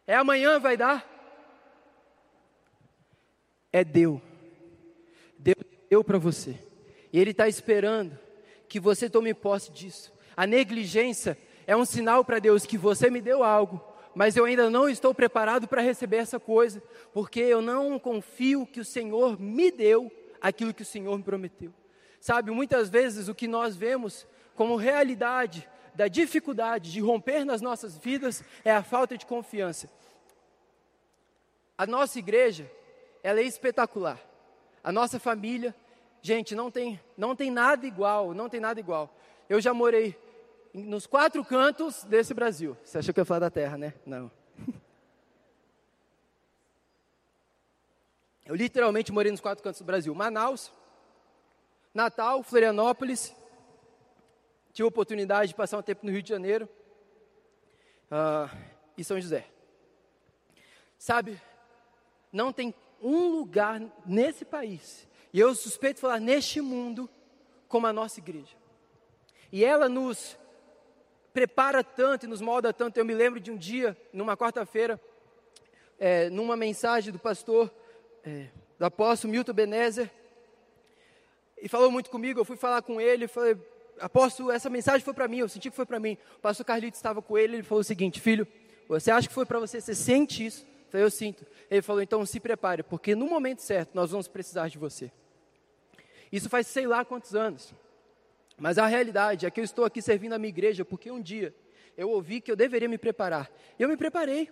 É 0.06 0.14
amanhã 0.14 0.60
vai 0.60 0.76
dar. 0.76 1.02
É 3.72 3.82
deu. 3.82 4.20
Deus 5.38 5.64
deu 5.88 6.04
para 6.04 6.18
você. 6.18 6.58
E 7.10 7.18
Ele 7.18 7.30
está 7.30 7.48
esperando 7.48 8.18
que 8.68 8.78
você 8.78 9.08
tome 9.08 9.32
posse 9.32 9.72
disso. 9.72 10.12
A 10.36 10.46
negligência 10.46 11.38
é 11.66 11.74
um 11.74 11.86
sinal 11.86 12.22
para 12.22 12.38
Deus 12.38 12.66
que 12.66 12.76
você 12.76 13.08
me 13.08 13.22
deu 13.22 13.42
algo, 13.42 13.82
mas 14.14 14.36
eu 14.36 14.44
ainda 14.44 14.68
não 14.68 14.90
estou 14.90 15.14
preparado 15.14 15.66
para 15.66 15.80
receber 15.80 16.18
essa 16.18 16.38
coisa, 16.38 16.82
porque 17.14 17.40
eu 17.40 17.62
não 17.62 17.98
confio 17.98 18.66
que 18.66 18.80
o 18.80 18.84
Senhor 18.84 19.40
me 19.40 19.70
deu 19.70 20.12
aquilo 20.40 20.74
que 20.74 20.82
o 20.82 20.86
Senhor 20.86 21.16
me 21.16 21.22
prometeu. 21.22 21.72
Sabe, 22.20 22.50
muitas 22.50 22.88
vezes 22.88 23.28
o 23.28 23.34
que 23.34 23.46
nós 23.46 23.76
vemos 23.76 24.26
como 24.54 24.76
realidade 24.76 25.68
da 25.94 26.08
dificuldade 26.08 26.92
de 26.92 27.00
romper 27.00 27.44
nas 27.44 27.60
nossas 27.60 27.96
vidas 27.96 28.42
é 28.64 28.72
a 28.72 28.82
falta 28.82 29.16
de 29.16 29.26
confiança. 29.26 29.88
A 31.76 31.86
nossa 31.86 32.18
igreja, 32.18 32.70
ela 33.22 33.40
é 33.40 33.44
espetacular. 33.44 34.20
A 34.82 34.90
nossa 34.90 35.20
família, 35.20 35.74
gente, 36.22 36.54
não 36.54 36.70
tem, 36.70 37.00
não 37.16 37.36
tem 37.36 37.50
nada 37.50 37.86
igual, 37.86 38.34
não 38.34 38.48
tem 38.48 38.60
nada 38.60 38.80
igual. 38.80 39.14
Eu 39.48 39.60
já 39.60 39.72
morei 39.72 40.16
nos 40.74 41.06
quatro 41.06 41.44
cantos 41.44 42.04
desse 42.04 42.34
Brasil. 42.34 42.76
Você 42.84 42.98
achou 42.98 43.14
que 43.14 43.20
eu 43.20 43.22
ia 43.22 43.26
falar 43.26 43.40
da 43.40 43.50
terra, 43.50 43.78
né? 43.78 43.94
Não. 44.04 44.30
Eu 48.48 48.54
literalmente 48.54 49.12
morei 49.12 49.30
nos 49.30 49.42
quatro 49.42 49.62
cantos 49.62 49.82
do 49.82 49.84
Brasil. 49.84 50.14
Manaus, 50.14 50.72
Natal, 51.92 52.42
Florianópolis, 52.42 53.36
tive 54.72 54.84
a 54.84 54.88
oportunidade 54.88 55.50
de 55.50 55.54
passar 55.54 55.76
um 55.76 55.82
tempo 55.82 56.06
no 56.06 56.10
Rio 56.10 56.22
de 56.22 56.30
Janeiro 56.30 56.66
uh, 58.10 58.48
e 58.96 59.04
São 59.04 59.20
José. 59.20 59.44
Sabe, 60.96 61.38
não 62.32 62.50
tem 62.50 62.74
um 63.02 63.28
lugar 63.28 63.82
nesse 64.06 64.46
país, 64.46 65.06
e 65.30 65.38
eu 65.38 65.54
suspeito 65.54 66.00
falar 66.00 66.18
neste 66.18 66.62
mundo, 66.62 67.06
como 67.68 67.86
a 67.86 67.92
nossa 67.92 68.18
igreja. 68.18 68.56
E 69.52 69.62
ela 69.62 69.90
nos 69.90 70.38
prepara 71.34 71.84
tanto 71.84 72.24
e 72.24 72.26
nos 72.26 72.40
molda 72.40 72.72
tanto. 72.72 72.96
Eu 72.96 73.04
me 73.04 73.12
lembro 73.12 73.40
de 73.40 73.50
um 73.50 73.58
dia, 73.58 73.94
numa 74.10 74.38
quarta-feira, 74.38 74.98
é, 75.98 76.30
numa 76.30 76.56
mensagem 76.56 77.12
do 77.12 77.18
pastor, 77.18 77.70
é, 78.28 78.48
do 78.78 78.84
apóstolo 78.84 79.32
Milton 79.32 79.54
Benezer, 79.54 80.10
e 81.60 81.68
falou 81.68 81.90
muito 81.90 82.10
comigo. 82.10 82.38
Eu 82.38 82.44
fui 82.44 82.56
falar 82.56 82.82
com 82.82 83.00
ele, 83.00 83.26
falei, 83.26 83.56
apóstolo, 83.98 84.50
essa 84.50 84.68
mensagem 84.68 85.00
foi 85.00 85.14
para 85.14 85.26
mim, 85.26 85.38
eu 85.38 85.48
senti 85.48 85.70
que 85.70 85.76
foi 85.76 85.86
para 85.86 85.98
mim. 85.98 86.16
O 86.36 86.40
pastor 86.40 86.64
Carlito 86.64 86.96
estava 86.96 87.22
com 87.22 87.38
ele, 87.38 87.56
ele 87.56 87.62
falou 87.62 87.80
o 87.80 87.84
seguinte: 87.84 88.20
Filho, 88.20 88.46
você 88.86 89.10
acha 89.10 89.26
que 89.26 89.34
foi 89.34 89.46
para 89.46 89.58
você? 89.58 89.80
Você 89.80 89.94
sente 89.94 90.44
isso? 90.44 90.64
Eu 90.64 90.90
falei, 90.90 91.06
eu 91.06 91.10
sinto. 91.10 91.46
Ele 91.70 91.82
falou, 91.82 92.02
então 92.02 92.24
se 92.24 92.40
prepare, 92.40 92.82
porque 92.82 93.14
no 93.14 93.26
momento 93.26 93.60
certo 93.60 93.94
nós 93.94 94.10
vamos 94.10 94.28
precisar 94.28 94.68
de 94.68 94.78
você. 94.78 95.10
Isso 96.30 96.48
faz 96.48 96.66
sei 96.66 96.86
lá 96.86 97.04
quantos 97.04 97.34
anos. 97.34 97.74
Mas 98.58 98.76
a 98.76 98.86
realidade 98.86 99.46
é 99.46 99.50
que 99.50 99.60
eu 99.60 99.64
estou 99.64 99.84
aqui 99.84 100.02
servindo 100.02 100.32
a 100.32 100.38
minha 100.38 100.48
igreja 100.48 100.84
porque 100.84 101.10
um 101.10 101.20
dia 101.20 101.54
eu 101.96 102.10
ouvi 102.10 102.40
que 102.40 102.50
eu 102.50 102.56
deveria 102.56 102.88
me 102.88 102.98
preparar. 102.98 103.50
E 103.78 103.82
eu 103.82 103.88
me 103.88 103.96
preparei. 103.96 104.50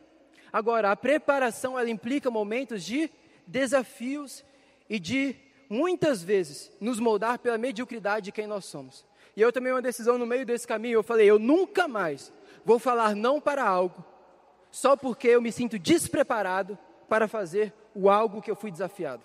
Agora, 0.53 0.91
a 0.91 0.97
preparação 0.97 1.79
ela 1.79 1.91
implica 1.91 2.31
momentos 2.31 2.85
de 2.85 3.11
desafios 3.47 4.45
e 4.89 4.99
de 4.99 5.37
muitas 5.69 6.23
vezes 6.23 6.73
nos 6.81 6.99
moldar 6.99 7.39
pela 7.39 7.59
mediocridade 7.59 8.27
de 8.27 8.33
quem 8.33 8.47
nós 8.47 8.65
somos. 8.65 9.05
E 9.37 9.41
eu 9.41 9.53
tomei 9.53 9.73
uma 9.73 9.83
decisão 9.83 10.17
no 10.17 10.27
meio 10.27 10.47
desse 10.47 10.67
caminho. 10.67 10.95
Eu 10.95 11.03
falei: 11.03 11.29
eu 11.29 11.39
nunca 11.39 11.87
mais 11.87 12.33
vou 12.65 12.79
falar 12.79 13.15
não 13.15 13.41
para 13.41 13.65
algo, 13.65 14.05
só 14.71 14.97
porque 14.97 15.29
eu 15.29 15.43
me 15.43 15.53
sinto 15.53 15.79
despreparado 15.79 16.79
para 17.09 17.29
fazer 17.29 17.73
o 17.95 18.11
algo 18.11 18.43
que 18.43 18.51
eu 18.51 18.57
fui 18.57 18.71
desafiado. 18.71 19.23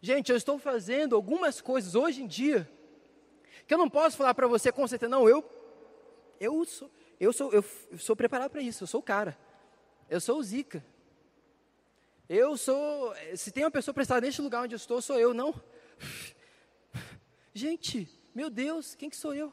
Gente, 0.00 0.30
eu 0.30 0.36
estou 0.36 0.58
fazendo 0.58 1.16
algumas 1.16 1.60
coisas 1.60 1.94
hoje 1.94 2.22
em 2.22 2.26
dia 2.26 2.70
que 3.66 3.74
eu 3.74 3.78
não 3.78 3.90
posso 3.90 4.16
falar 4.16 4.32
para 4.32 4.46
você 4.46 4.72
com 4.72 4.86
certeza, 4.86 5.10
não, 5.10 5.28
eu 5.28 5.44
eu 6.40 6.64
sou 6.64 6.90
eu 7.20 7.32
sou 7.32 7.52
eu, 7.52 7.64
sou 7.98 8.14
preparado 8.14 8.50
para 8.50 8.62
isso, 8.62 8.84
eu 8.84 8.86
sou 8.86 9.00
o 9.00 9.02
cara. 9.02 9.36
Eu 10.08 10.20
sou 10.20 10.38
o 10.38 10.42
Zica. 10.42 10.82
Eu 12.28 12.58
sou, 12.58 13.14
se 13.34 13.50
tem 13.50 13.64
uma 13.64 13.70
pessoa 13.70 13.94
prestada 13.94 14.20
neste 14.20 14.42
lugar 14.42 14.62
onde 14.62 14.74
eu 14.74 14.76
estou, 14.76 15.00
sou 15.00 15.18
eu, 15.18 15.32
não. 15.32 15.54
Gente, 17.54 18.06
meu 18.34 18.50
Deus, 18.50 18.94
quem 18.94 19.08
que 19.08 19.16
sou 19.16 19.34
eu? 19.34 19.50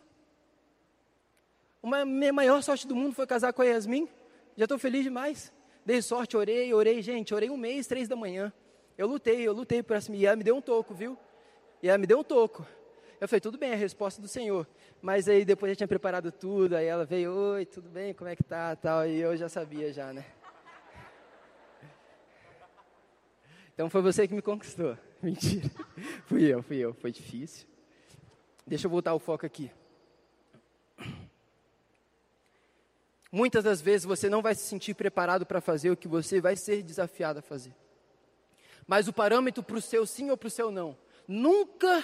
Uma 1.82 2.04
minha 2.04 2.34
maior 2.34 2.62
sorte 2.62 2.86
do 2.86 2.94
mundo 2.94 3.14
foi 3.14 3.26
casar 3.26 3.54
com 3.54 3.62
a 3.62 3.66
Yasmin. 3.66 4.10
Já 4.58 4.66
estou 4.66 4.78
feliz 4.78 5.04
demais. 5.04 5.54
Dei 5.86 6.02
sorte, 6.02 6.36
orei, 6.36 6.74
orei, 6.74 7.02
gente, 7.02 7.34
orei 7.34 7.50
um 7.50 7.56
mês, 7.56 7.88
três 7.88 8.10
da 8.10 8.16
manhã. 8.16 8.52
Eu 8.98 9.08
lutei, 9.08 9.48
eu 9.48 9.54
lutei 9.54 9.82
por 9.82 9.96
essa. 9.96 10.14
E 10.14 10.26
ela 10.26 10.36
me 10.36 10.44
deu 10.44 10.58
um 10.58 10.62
toco, 10.62 10.94
viu? 10.94 11.18
E 11.82 11.88
ela 11.88 11.98
me 11.98 12.06
deu 12.06 12.20
um 12.20 12.24
toco. 12.26 12.68
Eu 13.22 13.28
falei, 13.30 13.40
tudo 13.40 13.58
bem, 13.58 13.70
é 13.70 13.74
a 13.74 13.78
resposta 13.78 14.22
do 14.22 14.28
Senhor. 14.28 14.68
Mas 15.02 15.30
aí 15.30 15.46
depois 15.46 15.70
eu 15.70 15.76
tinha 15.78 15.88
preparado 15.88 16.30
tudo, 16.30 16.76
aí 16.76 16.88
ela 16.88 17.06
veio, 17.06 17.32
oi, 17.34 17.66
tudo 17.66 17.88
bem, 17.88 18.14
como 18.14 18.30
é 18.30 18.36
que 18.36 18.44
tá, 18.44 18.76
tal, 18.76 19.08
e 19.08 19.22
eu 19.22 19.38
já 19.38 19.48
sabia 19.48 19.94
já, 19.94 20.12
né? 20.12 20.26
Então 23.76 23.90
foi 23.90 24.02
você 24.02 24.28
que 24.28 24.34
me 24.34 24.42
conquistou. 24.42 24.98
Mentira. 25.22 25.70
fui 26.26 26.44
eu, 26.44 26.64
fui 26.64 26.78
eu, 26.78 26.96
foi 26.96 27.12
difícil. 27.12 27.68
Deixa 28.66 28.88
eu 28.88 28.92
voltar 28.92 29.14
o 29.14 29.20
foco 29.20 29.46
aqui. 29.46 29.70
Muitas 33.32 33.64
das 33.64 33.82
vezes 33.82 34.06
você 34.06 34.28
não 34.30 34.42
vai 34.42 34.56
se 34.56 34.64
sentir 34.64 34.96
preparado 34.96 35.46
para 35.46 35.62
fazer 35.62 35.92
o 35.92 35.98
que 35.98 36.08
você 36.08 36.42
vai 36.42 36.56
ser 36.56 36.82
desafiado 36.82 37.40
a 37.40 37.42
fazer. 37.44 37.76
Mas 38.88 39.08
o 39.08 39.14
parâmetro 39.14 39.62
para 39.62 39.76
o 39.76 39.82
seu 39.82 40.06
sim 40.08 40.32
ou 40.32 40.38
para 40.38 40.48
o 40.48 40.52
seu 40.52 40.72
não 40.72 40.98
nunca 41.28 42.04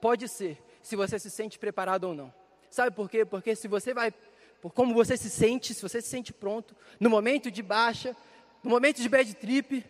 pode 0.00 0.28
ser 0.28 0.58
se 0.82 0.96
você 0.96 1.18
se 1.18 1.30
sente 1.30 1.58
preparado 1.58 2.04
ou 2.04 2.14
não. 2.14 2.32
Sabe 2.70 2.94
por 2.94 3.08
quê? 3.08 3.24
Porque 3.24 3.54
se 3.56 3.68
você 3.68 3.94
vai, 3.94 4.12
por 4.60 4.72
como 4.72 4.94
você 4.94 5.16
se 5.16 5.30
sente, 5.30 5.74
se 5.74 5.82
você 5.82 6.00
se 6.00 6.08
sente 6.08 6.32
pronto, 6.32 6.76
no 7.00 7.08
momento 7.08 7.50
de 7.50 7.62
baixa, 7.62 8.14
no 8.62 8.70
momento 8.70 9.00
de 9.00 9.08
bad 9.08 9.34
trip, 9.34 9.84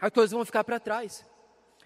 as 0.00 0.10
coisas 0.10 0.32
vão 0.32 0.44
ficar 0.44 0.64
para 0.64 0.80
trás. 0.80 1.24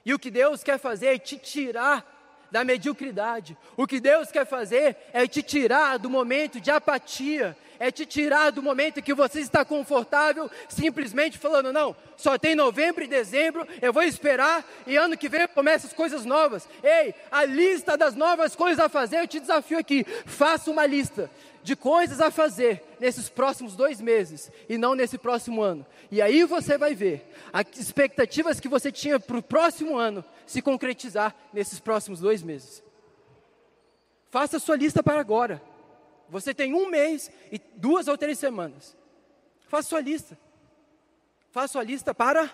E 0.04 0.14
o 0.14 0.18
que 0.18 0.30
Deus 0.30 0.62
quer 0.62 0.78
fazer 0.78 1.06
é 1.06 1.18
te 1.18 1.36
tirar 1.36 2.18
da 2.50 2.64
mediocridade. 2.64 3.56
O 3.76 3.86
que 3.86 4.00
Deus 4.00 4.30
quer 4.30 4.46
fazer 4.46 4.96
é 5.12 5.26
te 5.26 5.42
tirar 5.42 5.98
do 5.98 6.08
momento 6.08 6.60
de 6.60 6.70
apatia, 6.70 7.56
é 7.78 7.90
te 7.90 8.04
tirar 8.04 8.50
do 8.50 8.62
momento 8.62 9.02
que 9.02 9.14
você 9.14 9.40
está 9.40 9.64
confortável, 9.64 10.50
simplesmente 10.68 11.38
falando: 11.38 11.72
não, 11.72 11.94
só 12.16 12.38
tem 12.38 12.54
novembro 12.54 13.04
e 13.04 13.06
dezembro, 13.06 13.66
eu 13.80 13.92
vou 13.92 14.02
esperar 14.02 14.64
e 14.86 14.96
ano 14.96 15.16
que 15.16 15.28
vem 15.28 15.46
começa 15.48 15.86
as 15.86 15.92
coisas 15.92 16.24
novas. 16.24 16.68
Ei, 16.82 17.14
a 17.30 17.44
lista 17.44 17.96
das 17.96 18.14
novas 18.14 18.56
coisas 18.56 18.82
a 18.82 18.88
fazer, 18.88 19.20
eu 19.20 19.28
te 19.28 19.40
desafio 19.40 19.78
aqui: 19.78 20.04
faça 20.26 20.70
uma 20.70 20.86
lista 20.86 21.30
de 21.68 21.76
coisas 21.76 22.18
a 22.18 22.30
fazer 22.30 22.82
nesses 22.98 23.28
próximos 23.28 23.76
dois 23.76 24.00
meses 24.00 24.50
e 24.70 24.78
não 24.78 24.94
nesse 24.94 25.18
próximo 25.18 25.60
ano. 25.60 25.84
E 26.10 26.22
aí 26.22 26.42
você 26.44 26.78
vai 26.78 26.94
ver 26.94 27.30
as 27.52 27.66
expectativas 27.78 28.58
que 28.58 28.68
você 28.68 28.90
tinha 28.90 29.20
para 29.20 29.36
o 29.36 29.42
próximo 29.42 29.94
ano 29.94 30.24
se 30.46 30.62
concretizar 30.62 31.36
nesses 31.52 31.78
próximos 31.78 32.20
dois 32.20 32.42
meses. 32.42 32.82
Faça 34.30 34.56
a 34.56 34.60
sua 34.60 34.76
lista 34.76 35.02
para 35.02 35.20
agora. 35.20 35.62
Você 36.30 36.54
tem 36.54 36.72
um 36.72 36.88
mês 36.88 37.30
e 37.52 37.60
duas 37.76 38.08
ou 38.08 38.16
três 38.16 38.38
semanas. 38.38 38.96
Faça 39.68 39.90
sua 39.90 40.00
lista. 40.00 40.38
Faça 41.50 41.74
sua 41.74 41.82
lista 41.82 42.14
para. 42.14 42.50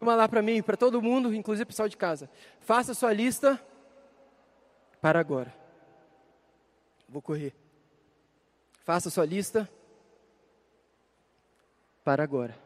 Uma 0.00 0.14
lá 0.14 0.26
para 0.26 0.40
mim, 0.40 0.62
para 0.62 0.78
todo 0.78 1.02
mundo, 1.02 1.34
inclusive 1.34 1.64
o 1.64 1.66
pessoal 1.66 1.88
de 1.88 1.98
casa. 1.98 2.30
Faça 2.60 2.94
sua 2.94 3.12
lista 3.12 3.62
para 5.02 5.20
agora. 5.20 5.59
Vou 7.10 7.20
correr. 7.20 7.52
Faça 8.84 9.10
sua 9.10 9.26
lista 9.26 9.68
para 12.04 12.22
agora. 12.22 12.56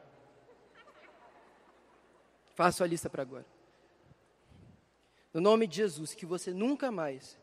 Faça 2.54 2.76
sua 2.76 2.86
lista 2.86 3.08
para 3.08 3.22
agora. 3.22 3.46
No 5.32 5.40
nome 5.40 5.66
de 5.66 5.76
Jesus, 5.76 6.14
que 6.14 6.26
você 6.26 6.52
nunca 6.52 6.92
mais 6.92 7.38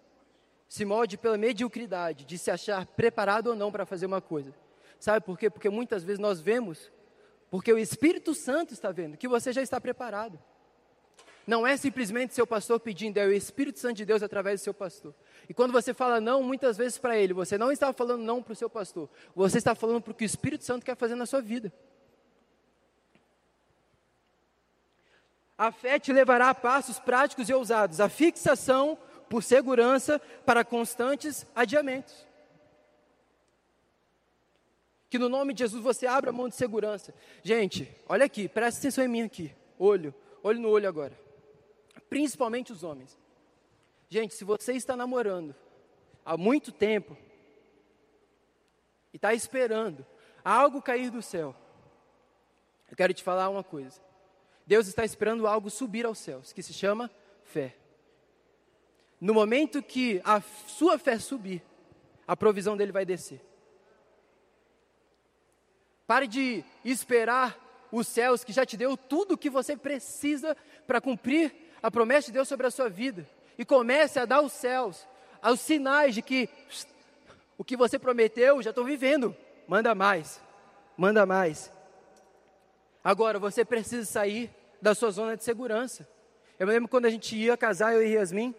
se 0.70 0.86
molde 0.86 1.18
pela 1.18 1.40
mediocridade 1.40 2.24
de 2.24 2.38
se 2.38 2.52
achar 2.52 2.86
preparado 2.86 3.48
ou 3.48 3.56
não 3.56 3.72
para 3.72 3.86
fazer 3.86 4.06
uma 4.06 4.22
coisa. 4.22 4.54
Sabe 5.00 5.26
por 5.26 5.40
quê? 5.40 5.50
Porque 5.50 5.72
muitas 5.72 6.04
vezes 6.04 6.20
nós 6.20 6.40
vemos, 6.40 6.92
porque 7.50 7.74
o 7.74 7.80
Espírito 7.80 8.36
Santo 8.36 8.74
está 8.74 8.92
vendo, 8.92 9.18
que 9.18 9.28
você 9.28 9.52
já 9.52 9.64
está 9.64 9.82
preparado. 9.82 10.40
Não 11.46 11.66
é 11.66 11.76
simplesmente 11.76 12.34
seu 12.34 12.46
pastor 12.46 12.80
pedindo, 12.80 13.18
é 13.18 13.26
o 13.26 13.32
Espírito 13.32 13.80
Santo 13.80 13.98
de 13.98 14.06
Deus 14.06 14.22
através 14.22 14.60
do 14.60 14.64
seu 14.64 14.74
pastor. 14.74 15.14
E 15.50 15.54
quando 15.54 15.72
você 15.72 15.94
fala 15.94 16.22
não, 16.22 16.44
muitas 16.44 16.78
vezes 16.78 16.98
para 16.98 17.18
ele, 17.18 17.34
você 17.34 17.58
não 17.58 17.72
está 17.72 17.92
falando 17.92 18.22
não 18.22 18.44
para 18.44 18.54
o 18.54 18.56
seu 18.56 18.70
pastor, 18.70 19.10
você 19.36 19.58
está 19.58 19.74
falando 19.74 20.02
para 20.02 20.12
o 20.12 20.14
que 20.14 20.24
o 20.24 20.26
Espírito 20.26 20.64
Santo 20.64 20.86
quer 20.86 20.96
fazer 20.96 21.16
na 21.16 21.26
sua 21.26 21.42
vida. 21.42 21.74
A 25.58 25.72
fé 25.72 26.00
te 26.00 26.12
levará 26.12 26.50
a 26.50 26.56
passos 26.56 27.00
práticos 27.00 27.50
e 27.50 27.54
ousados, 27.54 28.00
a 28.00 28.10
fixação 28.10 28.98
por 29.30 29.44
segurança 29.44 30.20
para 30.46 30.64
constantes 30.64 31.46
adiamentos. 31.56 32.16
Que 35.10 35.20
no 35.20 35.28
nome 35.28 35.54
de 35.54 35.60
Jesus 35.60 35.84
você 35.84 36.08
abra 36.08 36.30
a 36.30 36.34
mão 36.34 36.48
de 36.48 36.56
segurança. 36.56 37.14
Gente, 37.44 37.94
olha 38.08 38.26
aqui, 38.26 38.48
presta 38.48 38.80
atenção 38.80 39.04
em 39.04 39.08
mim 39.08 39.22
aqui. 39.24 39.54
Olho, 39.78 40.14
olho 40.42 40.60
no 40.60 40.70
olho 40.70 40.88
agora 40.88 41.31
principalmente 42.10 42.72
os 42.72 42.84
homens. 42.84 43.18
Gente, 44.10 44.34
se 44.34 44.44
você 44.44 44.74
está 44.74 44.96
namorando 44.96 45.56
há 46.26 46.36
muito 46.36 46.72
tempo 46.72 47.18
e 49.14 49.18
está 49.18 49.34
esperando 49.34 50.06
algo 50.44 50.82
cair 50.82 51.10
do 51.10 51.22
céu, 51.22 51.56
eu 52.90 52.98
quero 52.98 53.14
te 53.14 53.24
falar 53.24 53.50
uma 53.50 53.64
coisa. 53.64 54.02
Deus 54.66 54.88
está 54.88 55.04
esperando 55.06 55.48
algo 55.48 55.70
subir 55.70 56.06
aos 56.06 56.20
céus, 56.20 56.54
que 56.54 56.62
se 56.62 56.74
chama 56.74 57.10
fé. 57.44 57.76
No 59.20 59.34
momento 59.34 59.82
que 59.82 60.22
a 60.24 60.42
sua 60.42 60.98
fé 60.98 61.20
subir, 61.20 61.64
a 62.28 62.36
provisão 62.36 62.76
dele 62.76 62.92
vai 62.92 63.06
descer. 63.06 63.42
Pare 66.08 66.28
de 66.28 66.64
esperar 66.84 67.88
os 67.92 68.08
céus 68.08 68.44
que 68.44 68.52
já 68.52 68.66
te 68.66 68.76
deu 68.76 68.98
tudo 68.98 69.34
o 69.34 69.38
que 69.38 69.50
você 69.50 69.78
precisa 69.78 70.56
para 70.88 71.00
cumprir 71.00 71.54
a 71.82 71.90
promessa 71.90 72.28
de 72.28 72.34
Deus 72.34 72.48
sobre 72.48 72.68
a 72.68 72.72
sua 72.72 72.90
vida 72.90 73.28
e 73.58 73.66
comece 73.66 74.20
a 74.20 74.26
dar 74.26 74.42
os 74.42 74.52
céus, 74.52 75.08
aos 75.42 75.60
sinais 75.60 76.16
de 76.16 76.22
que 76.22 76.50
o 77.58 77.64
que 77.64 77.78
você 77.78 78.00
prometeu 78.00 78.62
já 78.62 78.70
estou 78.72 78.86
vivendo. 78.86 79.36
Manda 79.68 79.94
mais, 79.96 80.42
manda 80.98 81.26
mais. 81.26 81.72
Agora 83.04 83.40
você 83.40 83.66
precisa 83.66 84.06
sair 84.06 84.52
da 84.82 84.94
sua 84.94 85.12
zona 85.12 85.38
de 85.38 85.44
segurança. 85.44 86.08
Eu 86.60 86.68
me 86.68 86.74
lembro 86.74 86.90
quando 86.90 87.06
a 87.06 87.10
gente 87.10 87.36
ia 87.36 87.58
casar, 87.58 87.94
eu 87.94 88.04
e 88.04 88.14
Yasmin, 88.14 88.54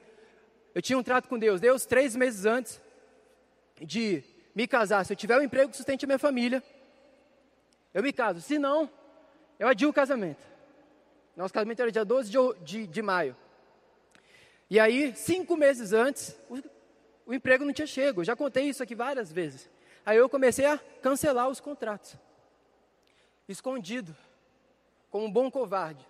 eu 0.74 0.82
tinha 0.82 0.98
um 0.98 1.02
trato 1.02 1.28
com 1.28 1.38
Deus. 1.38 1.60
Deus, 1.60 1.84
três 1.84 2.16
meses 2.16 2.46
antes 2.46 2.80
de 3.80 4.24
me 4.54 4.66
casar, 4.66 5.04
se 5.04 5.12
eu 5.12 5.16
tiver 5.16 5.38
um 5.38 5.42
emprego 5.42 5.70
que 5.70 5.76
sustente 5.76 6.04
a 6.04 6.08
minha 6.08 6.18
família, 6.18 6.62
eu 7.94 8.02
me 8.02 8.12
caso. 8.12 8.40
Se 8.40 8.58
não, 8.58 8.90
eu 9.58 9.68
adio 9.68 9.88
o 9.88 9.92
casamento. 9.92 10.51
Nosso 11.36 11.52
casamento 11.52 11.80
era 11.80 11.90
dia 11.90 12.04
12 12.04 12.30
de, 12.30 12.38
de, 12.62 12.86
de 12.86 13.02
maio. 13.02 13.36
E 14.68 14.78
aí, 14.78 15.14
cinco 15.14 15.56
meses 15.56 15.92
antes, 15.92 16.36
o, 16.48 16.58
o 17.26 17.34
emprego 17.34 17.64
não 17.64 17.72
tinha 17.72 17.86
chego. 17.86 18.20
Eu 18.20 18.24
já 18.24 18.36
contei 18.36 18.64
isso 18.64 18.82
aqui 18.82 18.94
várias 18.94 19.32
vezes. 19.32 19.70
Aí 20.04 20.16
eu 20.16 20.28
comecei 20.28 20.66
a 20.66 20.78
cancelar 21.00 21.48
os 21.48 21.60
contratos. 21.60 22.16
Escondido, 23.48 24.14
como 25.10 25.26
um 25.26 25.32
bom 25.32 25.50
covarde. 25.50 26.06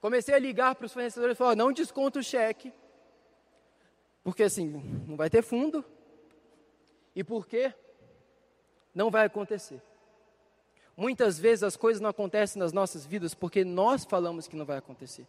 Comecei 0.00 0.34
a 0.34 0.38
ligar 0.38 0.74
para 0.74 0.86
os 0.86 0.92
fornecedores 0.92 1.34
e 1.34 1.38
falar: 1.38 1.56
não 1.56 1.72
desconta 1.72 2.18
o 2.18 2.22
cheque, 2.22 2.72
porque 4.22 4.42
assim, 4.42 4.68
não 5.06 5.16
vai 5.16 5.28
ter 5.30 5.42
fundo, 5.42 5.84
e 7.14 7.24
porque 7.24 7.72
não 8.94 9.10
vai 9.10 9.26
acontecer. 9.26 9.82
Muitas 10.96 11.38
vezes 11.38 11.62
as 11.62 11.76
coisas 11.76 12.00
não 12.00 12.08
acontecem 12.08 12.58
nas 12.58 12.72
nossas 12.72 13.04
vidas 13.04 13.34
porque 13.34 13.64
nós 13.64 14.04
falamos 14.04 14.48
que 14.48 14.56
não 14.56 14.64
vai 14.64 14.78
acontecer. 14.78 15.26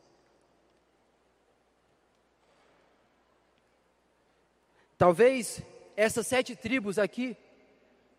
Talvez 4.97 5.61
essas 5.95 6.25
sete 6.25 6.55
tribos 6.55 6.97
aqui 6.97 7.35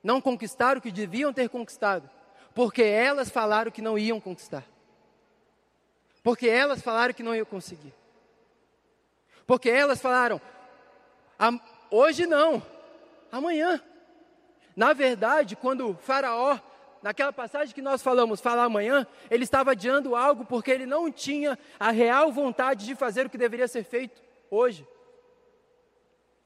não 0.02 0.20
conquistaram 0.20 0.78
o 0.78 0.82
que 0.82 0.92
deviam 0.92 1.32
ter 1.32 1.48
conquistado, 1.48 2.08
porque 2.54 2.82
elas 2.82 3.30
falaram 3.30 3.70
que 3.70 3.82
não 3.82 3.98
iam 3.98 4.20
conquistar. 4.20 4.64
Porque 6.22 6.46
elas 6.48 6.82
falaram 6.82 7.14
que 7.14 7.22
não 7.22 7.34
iam 7.34 7.46
conseguir. 7.46 7.94
Porque 9.46 9.70
elas 9.70 10.00
falaram, 10.00 10.40
hoje 11.90 12.26
não, 12.26 12.62
amanhã. 13.32 13.82
Na 14.76 14.92
verdade, 14.92 15.56
quando 15.56 15.96
Faraó 16.02 16.58
naquela 17.02 17.32
passagem 17.32 17.74
que 17.74 17.82
nós 17.82 18.02
falamos, 18.02 18.40
falar 18.40 18.64
amanhã, 18.64 19.06
ele 19.30 19.44
estava 19.44 19.72
adiando 19.72 20.16
algo 20.16 20.44
porque 20.44 20.70
ele 20.70 20.86
não 20.86 21.10
tinha 21.10 21.58
a 21.78 21.90
real 21.90 22.32
vontade 22.32 22.86
de 22.86 22.94
fazer 22.94 23.26
o 23.26 23.30
que 23.30 23.38
deveria 23.38 23.68
ser 23.68 23.84
feito 23.84 24.22
hoje. 24.50 24.86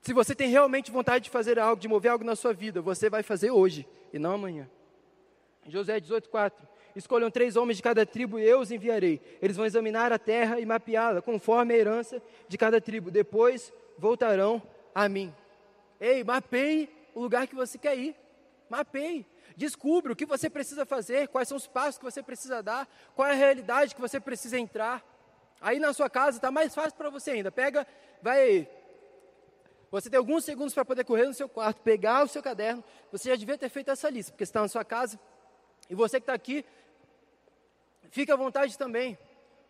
Se 0.01 0.13
você 0.13 0.35
tem 0.35 0.49
realmente 0.49 0.91
vontade 0.91 1.25
de 1.25 1.31
fazer 1.31 1.59
algo, 1.59 1.81
de 1.81 1.89
mover 1.89 2.11
algo 2.11 2.25
na 2.25 2.35
sua 2.35 2.53
vida, 2.53 2.83
você 2.83 3.09
vai 3.09 3.23
fazer 3.23 3.51
hoje 3.51 3.87
e 4.13 4.19
não 4.19 4.33
amanhã. 4.33 4.69
José 5.69 6.01
18,4 6.01 6.53
Escolham 6.95 7.31
três 7.31 7.57
homens 7.57 7.79
de 7.79 7.83
cada 7.83 8.05
tribo 8.05 8.39
e 8.39 8.45
eu 8.45 8.61
os 8.61 8.71
enviarei. 8.71 9.21
Eles 9.41 9.57
vão 9.57 9.65
examinar 9.65 10.13
a 10.13 10.19
terra 10.19 10.61
e 10.61 10.67
mapeá-la, 10.67 11.23
conforme 11.23 11.75
a 11.75 11.79
herança 11.79 12.23
de 12.47 12.59
cada 12.59 12.81
tribo. 12.81 13.11
Depois 13.11 13.73
voltarão 13.99 14.63
a 14.95 15.09
mim. 15.09 15.35
Ei, 16.01 16.23
mapeie 16.23 16.91
o 17.15 17.23
lugar 17.23 17.47
que 17.47 17.55
você 17.55 17.79
quer 17.79 17.97
ir. 17.97 18.15
Mapeie. 18.69 19.27
Descubra 19.57 20.13
o 20.13 20.17
que 20.17 20.27
você 20.27 20.49
precisa 20.49 20.85
fazer, 20.85 21.29
quais 21.29 21.49
são 21.49 21.57
os 21.57 21.67
passos 21.67 21.99
que 21.99 22.05
você 22.05 22.23
precisa 22.23 22.63
dar, 22.63 22.89
qual 23.15 23.29
é 23.29 23.33
a 23.33 23.35
realidade 23.35 23.95
que 23.95 24.01
você 24.01 24.21
precisa 24.21 24.59
entrar. 24.59 25.05
Aí 25.61 25.79
na 25.79 25.93
sua 25.93 26.11
casa 26.11 26.39
está 26.39 26.51
mais 26.51 26.75
fácil 26.75 26.95
para 26.95 27.11
você 27.11 27.33
ainda. 27.33 27.53
Pega, 27.53 27.87
vai. 28.21 28.69
Você 29.91 30.11
tem 30.11 30.19
alguns 30.19 30.45
segundos 30.45 30.75
para 30.75 30.85
poder 30.85 31.05
correr 31.05 31.27
no 31.27 31.35
seu 31.35 31.49
quarto, 31.49 31.81
pegar 31.83 32.25
o 32.25 32.29
seu 32.29 32.43
caderno. 32.43 32.83
Você 33.13 33.29
já 33.29 33.37
devia 33.37 33.59
ter 33.59 33.69
feito 33.69 33.91
essa 33.91 34.09
lista, 34.11 34.33
porque 34.33 34.45
está 34.45 34.61
na 34.61 34.69
sua 34.69 34.85
casa. 34.85 35.21
E 35.89 35.95
você 35.95 36.19
que 36.19 36.25
está 36.25 36.33
aqui, 36.33 36.65
fica 38.11 38.35
à 38.35 38.37
vontade 38.37 38.77
também 38.77 39.19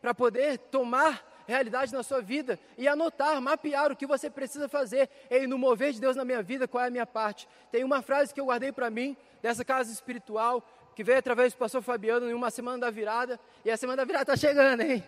para 0.01 0.15
poder 0.15 0.59
tomar 0.59 1.32
realidade 1.47 1.93
na 1.93 2.03
sua 2.03 2.21
vida 2.21 2.59
e 2.77 2.87
anotar, 2.89 3.41
mapear 3.41 3.93
o 3.93 3.97
que 3.97 4.07
você 4.07 4.31
precisa 4.31 4.69
fazer. 4.69 5.09
E 5.31 5.47
no 5.47 5.59
mover 5.59 5.93
de 5.93 6.01
Deus 6.01 6.17
na 6.17 6.25
minha 6.25 6.43
vida, 6.43 6.69
qual 6.69 6.85
é 6.85 6.89
a 6.89 6.91
minha 6.91 7.07
parte? 7.07 7.49
Tem 7.71 7.85
uma 7.85 8.03
frase 8.03 8.33
que 8.33 8.41
eu 8.41 8.47
guardei 8.47 8.73
para 8.73 8.91
mim, 8.91 9.17
dessa 9.41 9.65
casa 9.65 9.93
espiritual, 9.93 10.63
que 10.95 11.03
veio 11.03 11.19
através 11.19 11.53
do 11.53 11.57
pastor 11.57 11.83
Fabiano 11.83 12.29
em 12.29 12.35
uma 12.35 12.51
semana 12.51 12.79
da 12.79 12.91
virada. 12.91 13.39
E 13.65 13.71
a 13.71 13.77
semana 13.77 13.99
da 13.99 14.05
virada 14.05 14.33
está 14.33 14.37
chegando, 14.37 14.83
hein? 14.83 15.03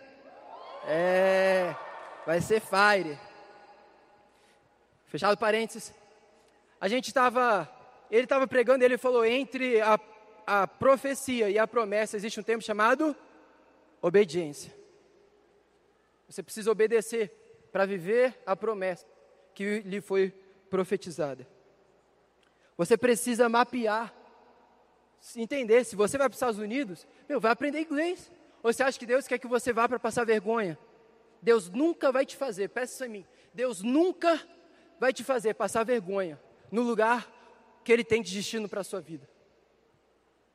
É, 0.87 1.75
vai 2.27 2.41
ser 2.41 2.61
fire. 2.61 3.19
Fechado 5.07 5.37
parênteses. 5.37 5.95
A 6.81 6.89
gente 6.89 7.07
estava, 7.07 7.71
ele 8.11 8.25
estava 8.25 8.47
pregando 8.47 8.83
e 8.83 8.87
ele 8.87 8.99
falou: 8.99 9.25
entre 9.25 9.81
a, 9.81 9.99
a 10.47 10.67
profecia 10.67 11.49
e 11.49 11.59
a 11.59 11.67
promessa 11.67 12.17
existe 12.17 12.41
um 12.41 12.43
tempo 12.43 12.63
chamado 12.63 13.17
obediência. 14.03 14.84
Você 16.29 16.43
precisa 16.43 16.71
obedecer 16.71 17.31
para 17.73 17.87
viver 17.87 18.41
a 18.47 18.55
promessa 18.55 19.07
que 19.55 19.81
lhe 19.81 20.01
foi 20.01 20.33
profetizada. 20.69 21.47
Você 22.77 22.97
precisa 22.97 23.49
mapear, 23.49 24.13
entender. 25.37 25.85
Se 25.85 25.95
você 25.95 26.19
vai 26.19 26.29
para 26.29 26.35
os 26.35 26.37
Estados 26.37 26.59
Unidos, 26.59 27.07
meu, 27.29 27.41
vai 27.41 27.53
aprender 27.53 27.81
inglês. 27.81 28.31
Ou 28.63 28.73
você 28.73 28.83
acha 28.83 28.99
que 28.99 29.07
Deus 29.07 29.27
quer 29.27 29.39
que 29.39 29.47
você 29.47 29.73
vá 29.73 29.89
para 29.89 29.99
passar 29.99 30.25
vergonha? 30.25 30.79
Deus 31.41 31.69
nunca 31.69 32.11
vai 32.11 32.25
te 32.25 32.37
fazer, 32.37 32.69
peça 32.69 32.95
isso 32.95 33.05
a 33.05 33.09
mim. 33.09 33.27
Deus 33.53 33.83
nunca 33.83 34.41
vai 34.99 35.13
te 35.13 35.23
fazer 35.23 35.55
passar 35.55 35.85
vergonha 35.85 36.41
no 36.71 36.83
lugar 36.83 37.31
que 37.85 37.93
Ele 37.93 38.03
tem 38.03 38.23
de 38.23 38.35
destino 38.35 38.69
para 38.69 38.81
a 38.81 38.85
sua 38.85 39.01
vida. 39.01 39.29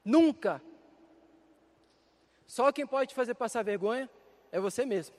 Nunca. 0.04 0.62
Só 2.48 2.72
quem 2.72 2.88
pode 2.88 3.10
te 3.10 3.16
fazer 3.16 3.36
passar 3.36 3.64
vergonha 3.64 4.10
é 4.52 4.60
você 4.60 4.86
mesmo. 4.86 5.16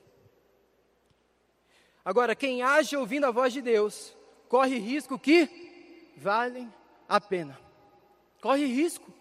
Agora, 2.11 2.35
quem 2.35 2.61
age 2.61 2.97
ouvindo 2.97 3.25
a 3.27 3.31
voz 3.31 3.53
de 3.53 3.63
Deus, 3.63 4.17
corre 4.49 4.77
risco 4.79 5.17
que 5.17 5.49
valem 6.17 6.69
a 7.09 7.21
pena. 7.21 7.57
Corre 8.41 8.65
risco. 8.65 9.13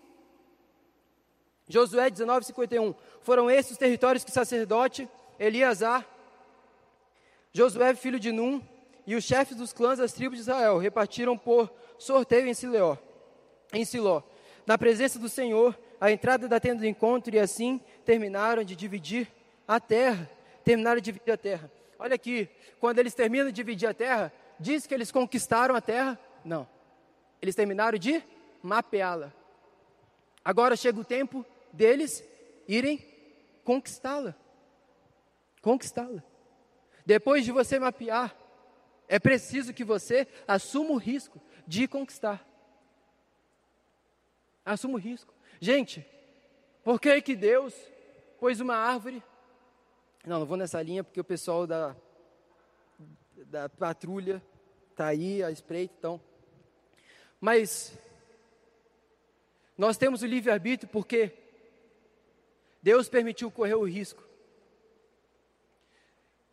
Josué 1.67 2.10
19, 2.10 2.47
51. 2.47 2.95
Foram 3.21 3.47
esses 3.47 3.73
os 3.73 3.78
territórios 3.78 4.23
que 4.23 4.32
o 4.32 4.34
sacerdote 4.34 5.08
Eliasar, 5.39 6.04
Josué, 7.54 7.93
filho 7.93 8.19
de 8.19 8.32
Num, 8.32 8.60
e 9.06 9.15
os 9.15 9.23
chefes 9.23 9.56
dos 9.56 9.71
clãs 9.71 9.99
das 9.99 10.12
tribos 10.12 10.38
de 10.38 10.41
Israel 10.41 10.80
repartiram 10.80 11.38
por 11.38 11.71
sorteio 11.99 12.47
em 12.47 12.56
Siló, 12.56 12.97
em 13.71 13.86
Siló, 13.86 14.23
na 14.65 14.80
presença 14.80 15.19
do 15.19 15.30
Senhor, 15.30 15.78
a 16.02 16.12
entrada 16.12 16.47
da 16.47 16.60
tenda 16.60 16.80
do 16.80 16.88
encontro, 16.88 17.36
e 17.36 17.38
assim 17.38 17.80
terminaram 18.04 18.63
de 18.63 18.75
dividir 18.75 19.28
a 19.67 19.80
terra. 19.80 20.28
Terminaram 20.63 20.99
de 20.99 21.06
dividir 21.06 21.32
a 21.32 21.38
terra. 21.38 21.78
Olha 21.99 22.15
aqui, 22.15 22.49
quando 22.79 22.99
eles 22.99 23.13
terminam 23.13 23.47
de 23.47 23.51
dividir 23.51 23.88
a 23.89 23.93
terra, 23.93 24.31
diz 24.57 24.88
que 24.88 24.93
eles 24.93 25.12
conquistaram 25.12 25.75
a 25.75 25.81
terra? 25.81 26.17
Não. 26.45 26.65
Eles 27.41 27.55
terminaram 27.55 27.99
de 27.99 28.23
mapeá-la. 28.63 29.33
Agora 30.43 30.77
chega 30.77 30.97
o 30.97 31.03
tempo 31.03 31.45
deles 31.73 32.23
irem 32.65 33.05
conquistá-la. 33.65 34.33
Conquistá-la. 35.62 36.23
Depois 37.05 37.43
de 37.43 37.51
você 37.51 37.77
mapear, 37.77 38.33
é 39.09 39.19
preciso 39.19 39.73
que 39.73 39.83
você 39.83 40.25
assuma 40.47 40.91
o 40.91 40.97
risco 40.97 41.41
de 41.67 41.85
conquistar. 41.85 42.47
Assuma 44.63 44.93
o 44.93 44.99
risco. 44.99 45.33
Gente, 45.59 46.05
por 46.81 47.01
que 47.01 47.21
que 47.21 47.35
Deus 47.35 47.73
pôs 48.39 48.62
uma 48.62 48.75
árvore? 48.75 49.21
Não, 50.25 50.39
não 50.39 50.45
vou 50.45 50.58
nessa 50.58 50.82
linha 50.82 51.03
porque 51.03 51.19
o 51.19 51.23
pessoal 51.23 51.65
da, 51.65 51.95
da 53.45 53.69
patrulha 53.69 54.43
está 54.91 55.08
aí, 55.08 55.41
a 55.41 55.49
espreita, 55.49 55.93
então. 55.97 56.21
Mas 57.39 57.97
nós 59.77 59.97
temos 59.97 60.21
o 60.21 60.25
livre-arbítrio 60.27 60.89
porque 60.91 61.32
Deus 62.84 63.08
permitiu 63.08 63.49
correr 63.49 63.75
o 63.75 63.88
risco 63.88 64.27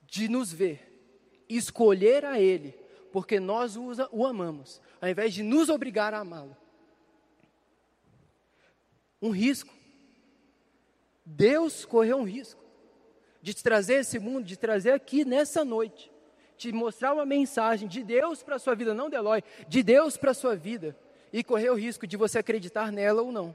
de 0.02 0.29
nos 0.29 0.52
ver, 0.52 1.44
escolher 1.48 2.24
a 2.24 2.40
Ele, 2.40 2.70
porque 3.12 3.40
nós 3.40 3.76
o 3.76 4.24
amamos, 4.24 4.81
ao 5.00 5.09
invés 5.09 5.35
de 5.35 5.42
nos 5.42 5.68
obrigar 5.68 6.14
a 6.14 6.20
amá-lo. 6.20 6.57
Um 9.20 9.31
risco. 9.31 9.74
Deus 11.24 11.85
correu 11.85 12.18
um 12.18 12.24
risco 12.24 12.65
de 13.46 13.54
te 13.54 13.62
trazer 13.62 14.00
esse 14.00 14.18
mundo, 14.18 14.44
de 14.44 14.56
trazer 14.56 14.90
aqui 14.90 15.24
nessa 15.24 15.64
noite, 15.64 16.11
te 16.56 16.72
mostrar 16.72 17.14
uma 17.14 17.24
mensagem 17.24 17.87
de 17.87 18.02
Deus 18.02 18.42
para 18.42 18.56
a 18.56 18.59
sua 18.59 18.74
vida, 18.74 18.92
não 18.92 19.09
de 19.09 19.14
Eloy, 19.14 19.40
de 19.68 19.85
Deus 19.85 20.16
para 20.16 20.32
a 20.32 20.35
sua 20.35 20.56
vida, 20.56 20.98
e 21.32 21.44
correr 21.44 21.70
o 21.70 21.76
risco 21.76 22.09
de 22.09 22.16
você 22.16 22.40
acreditar 22.40 22.90
nela 22.90 23.22
ou 23.22 23.30
não. 23.30 23.54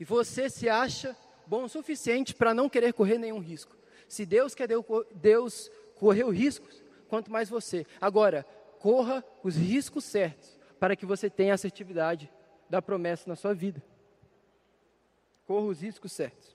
E 0.00 0.04
você 0.04 0.50
se 0.50 0.68
acha 0.68 1.16
bom 1.46 1.62
o 1.62 1.68
suficiente 1.68 2.34
para 2.34 2.52
não 2.52 2.68
querer 2.68 2.92
correr 2.92 3.16
nenhum 3.16 3.38
risco. 3.38 3.76
Se 4.08 4.26
Deus 4.26 4.56
quer 4.56 4.68
Deus 5.14 5.70
correr 5.94 6.24
os 6.24 6.36
riscos, 6.36 6.82
quanto 7.08 7.30
mais 7.30 7.48
você. 7.48 7.86
Agora, 8.00 8.44
corra 8.80 9.22
os 9.44 9.54
riscos 9.54 10.02
certos 10.02 10.58
para 10.80 10.96
que 10.96 11.06
você 11.06 11.30
tenha 11.30 11.54
assertividade 11.54 12.28
da 12.68 12.82
promessa 12.82 13.28
na 13.28 13.36
sua 13.36 13.54
vida. 13.54 13.80
Corra 15.46 15.66
os 15.66 15.80
riscos 15.80 16.10
certos. 16.10 16.54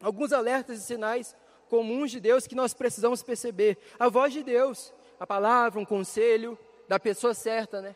Alguns 0.00 0.32
alertas 0.32 0.78
e 0.78 0.82
sinais 0.82 1.36
comuns 1.68 2.10
de 2.10 2.18
Deus 2.18 2.46
que 2.46 2.54
nós 2.54 2.74
precisamos 2.74 3.22
perceber. 3.22 3.78
A 3.98 4.08
voz 4.08 4.32
de 4.32 4.42
Deus, 4.42 4.92
a 5.18 5.26
palavra, 5.26 5.78
um 5.78 5.84
conselho 5.84 6.58
da 6.88 6.98
pessoa 6.98 7.34
certa, 7.34 7.80
né? 7.80 7.94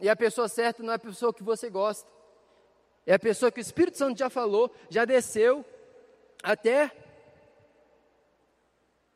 E 0.00 0.08
a 0.08 0.16
pessoa 0.16 0.48
certa 0.48 0.82
não 0.82 0.92
é 0.92 0.96
a 0.96 0.98
pessoa 0.98 1.32
que 1.32 1.42
você 1.42 1.70
gosta. 1.70 2.10
É 3.06 3.14
a 3.14 3.18
pessoa 3.18 3.52
que 3.52 3.60
o 3.60 3.62
Espírito 3.62 3.96
Santo 3.96 4.18
já 4.18 4.28
falou, 4.28 4.74
já 4.90 5.04
desceu 5.04 5.64
até 6.42 6.90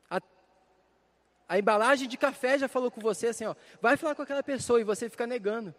a, 0.08 0.20
a, 1.48 1.58
embalagem 1.58 2.08
de 2.08 2.16
café 2.16 2.58
já 2.58 2.68
falou 2.68 2.90
com 2.90 3.00
você 3.00 3.28
assim, 3.28 3.44
ó, 3.44 3.54
vai 3.80 3.96
falar 3.96 4.14
com 4.14 4.22
aquela 4.22 4.42
pessoa 4.42 4.80
e 4.80 4.84
você 4.84 5.08
fica 5.10 5.26
negando. 5.26 5.74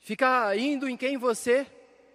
Fica 0.00 0.56
indo 0.56 0.88
em 0.88 0.96
quem 0.96 1.16
você 1.16 1.66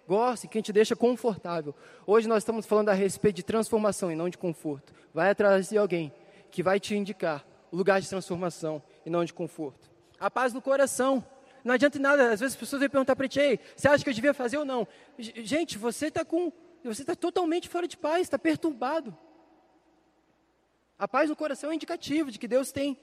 gosta, 0.06 0.46
em 0.46 0.48
quem 0.48 0.62
te 0.62 0.72
deixa 0.72 0.94
confortável. 0.94 1.74
Hoje 2.06 2.28
nós 2.28 2.38
estamos 2.38 2.66
falando 2.66 2.88
a 2.88 2.92
respeito 2.92 3.36
de 3.36 3.42
transformação 3.42 4.10
e 4.10 4.16
não 4.16 4.28
de 4.28 4.38
conforto. 4.38 4.92
Vai 5.12 5.30
atrás 5.30 5.68
de 5.68 5.78
alguém 5.78 6.12
que 6.50 6.62
vai 6.62 6.78
te 6.78 6.94
indicar 6.94 7.44
o 7.70 7.76
lugar 7.76 8.00
de 8.00 8.08
transformação 8.08 8.82
e 9.04 9.10
não 9.10 9.24
de 9.24 9.32
conforto. 9.32 9.90
A 10.18 10.30
paz 10.30 10.52
no 10.52 10.62
coração. 10.62 11.24
Não 11.64 11.74
adianta 11.74 11.98
nada, 11.98 12.24
às 12.30 12.40
vezes 12.40 12.54
as 12.54 12.60
pessoas 12.60 12.80
vêm 12.80 12.90
perguntar 12.90 13.16
para 13.16 13.26
ti, 13.26 13.40
Ei, 13.40 13.58
você 13.74 13.88
acha 13.88 14.04
que 14.04 14.10
eu 14.10 14.14
devia 14.14 14.34
fazer 14.34 14.58
ou 14.58 14.66
não? 14.66 14.86
Gente, 15.18 15.78
você 15.78 16.06
está 16.06 16.24
com. 16.24 16.52
Você 16.84 17.02
está 17.02 17.16
totalmente 17.16 17.68
fora 17.68 17.88
de 17.88 17.96
paz, 17.96 18.22
está 18.22 18.38
perturbado. 18.38 19.16
A 20.98 21.08
paz 21.08 21.30
no 21.30 21.34
coração 21.34 21.70
é 21.70 21.74
indicativo 21.74 22.30
de 22.30 22.38
que 22.38 22.46
Deus 22.46 22.70
tem, 22.70 22.98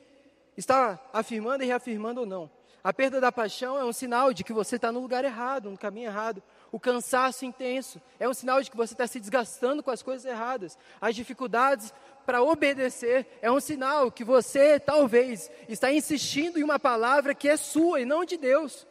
está 0.55 0.99
afirmando 1.11 1.63
e 1.63 1.67
reafirmando 1.67 2.21
ou 2.21 2.25
não. 2.25 2.49
A 2.83 2.91
perda 2.93 3.21
da 3.21 3.31
paixão 3.31 3.77
é 3.77 3.85
um 3.85 3.93
sinal 3.93 4.33
de 4.33 4.43
que 4.43 4.53
você 4.53 4.75
está 4.75 4.91
no 4.91 4.99
lugar 4.99 5.23
errado, 5.23 5.69
no 5.69 5.77
caminho 5.77 6.07
errado. 6.07 6.41
O 6.71 6.79
cansaço 6.79 7.43
intenso 7.43 8.01
é 8.17 8.29
um 8.29 8.33
sinal 8.33 8.61
de 8.61 8.71
que 8.71 8.77
você 8.77 8.93
está 8.93 9.05
se 9.05 9.19
desgastando 9.19 9.83
com 9.83 9.91
as 9.91 10.01
coisas 10.01 10.25
erradas. 10.25 10.77
As 11.01 11.13
dificuldades 11.13 11.93
para 12.25 12.41
obedecer 12.41 13.27
é 13.41 13.51
um 13.51 13.59
sinal 13.59 14.09
que 14.09 14.23
você 14.23 14.79
talvez 14.79 15.51
está 15.67 15.91
insistindo 15.91 16.57
em 16.57 16.63
uma 16.63 16.79
palavra 16.79 17.35
que 17.35 17.49
é 17.49 17.57
sua 17.57 17.99
e 17.99 18.05
não 18.05 18.23
de 18.23 18.37
Deus. 18.37 18.87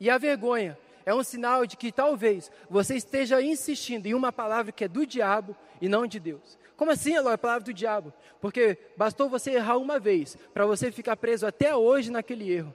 E 0.00 0.08
a 0.08 0.16
vergonha 0.16 0.78
é 1.04 1.14
um 1.14 1.22
sinal 1.22 1.66
de 1.66 1.76
que 1.76 1.92
talvez 1.92 2.50
você 2.70 2.96
esteja 2.96 3.42
insistindo 3.42 4.06
em 4.06 4.14
uma 4.14 4.32
palavra 4.32 4.72
que 4.72 4.84
é 4.84 4.88
do 4.88 5.06
diabo 5.06 5.54
e 5.82 5.88
não 5.88 6.06
de 6.06 6.18
Deus. 6.18 6.58
Como 6.76 6.90
assim, 6.90 7.14
Eloy, 7.14 7.34
a 7.34 7.38
palavra 7.38 7.64
do 7.64 7.74
diabo? 7.74 8.12
Porque 8.40 8.78
bastou 8.96 9.28
você 9.28 9.52
errar 9.52 9.76
uma 9.76 9.98
vez 9.98 10.36
para 10.54 10.64
você 10.64 10.90
ficar 10.90 11.16
preso 11.16 11.46
até 11.46 11.76
hoje 11.76 12.10
naquele 12.10 12.50
erro. 12.50 12.74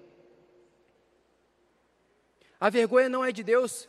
A 2.60 2.70
vergonha 2.70 3.08
não 3.08 3.24
é 3.24 3.32
de 3.32 3.44
Deus 3.44 3.88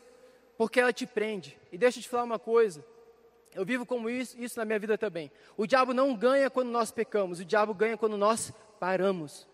porque 0.57 0.79
ela 0.79 0.93
te 0.93 1.07
prende. 1.07 1.59
E 1.73 1.79
deixa 1.79 1.99
eu 1.99 2.03
te 2.03 2.09
falar 2.09 2.25
uma 2.25 2.39
coisa: 2.39 2.85
eu 3.55 3.65
vivo 3.65 3.85
como 3.85 4.09
isso, 4.09 4.39
isso 4.39 4.59
na 4.59 4.65
minha 4.65 4.79
vida 4.79 4.97
também. 4.97 5.31
O 5.57 5.67
diabo 5.67 5.93
não 5.93 6.15
ganha 6.15 6.49
quando 6.49 6.71
nós 6.71 6.91
pecamos, 6.91 7.41
o 7.41 7.45
diabo 7.45 7.75
ganha 7.75 7.97
quando 7.97 8.17
nós 8.17 8.53
paramos. 8.79 9.49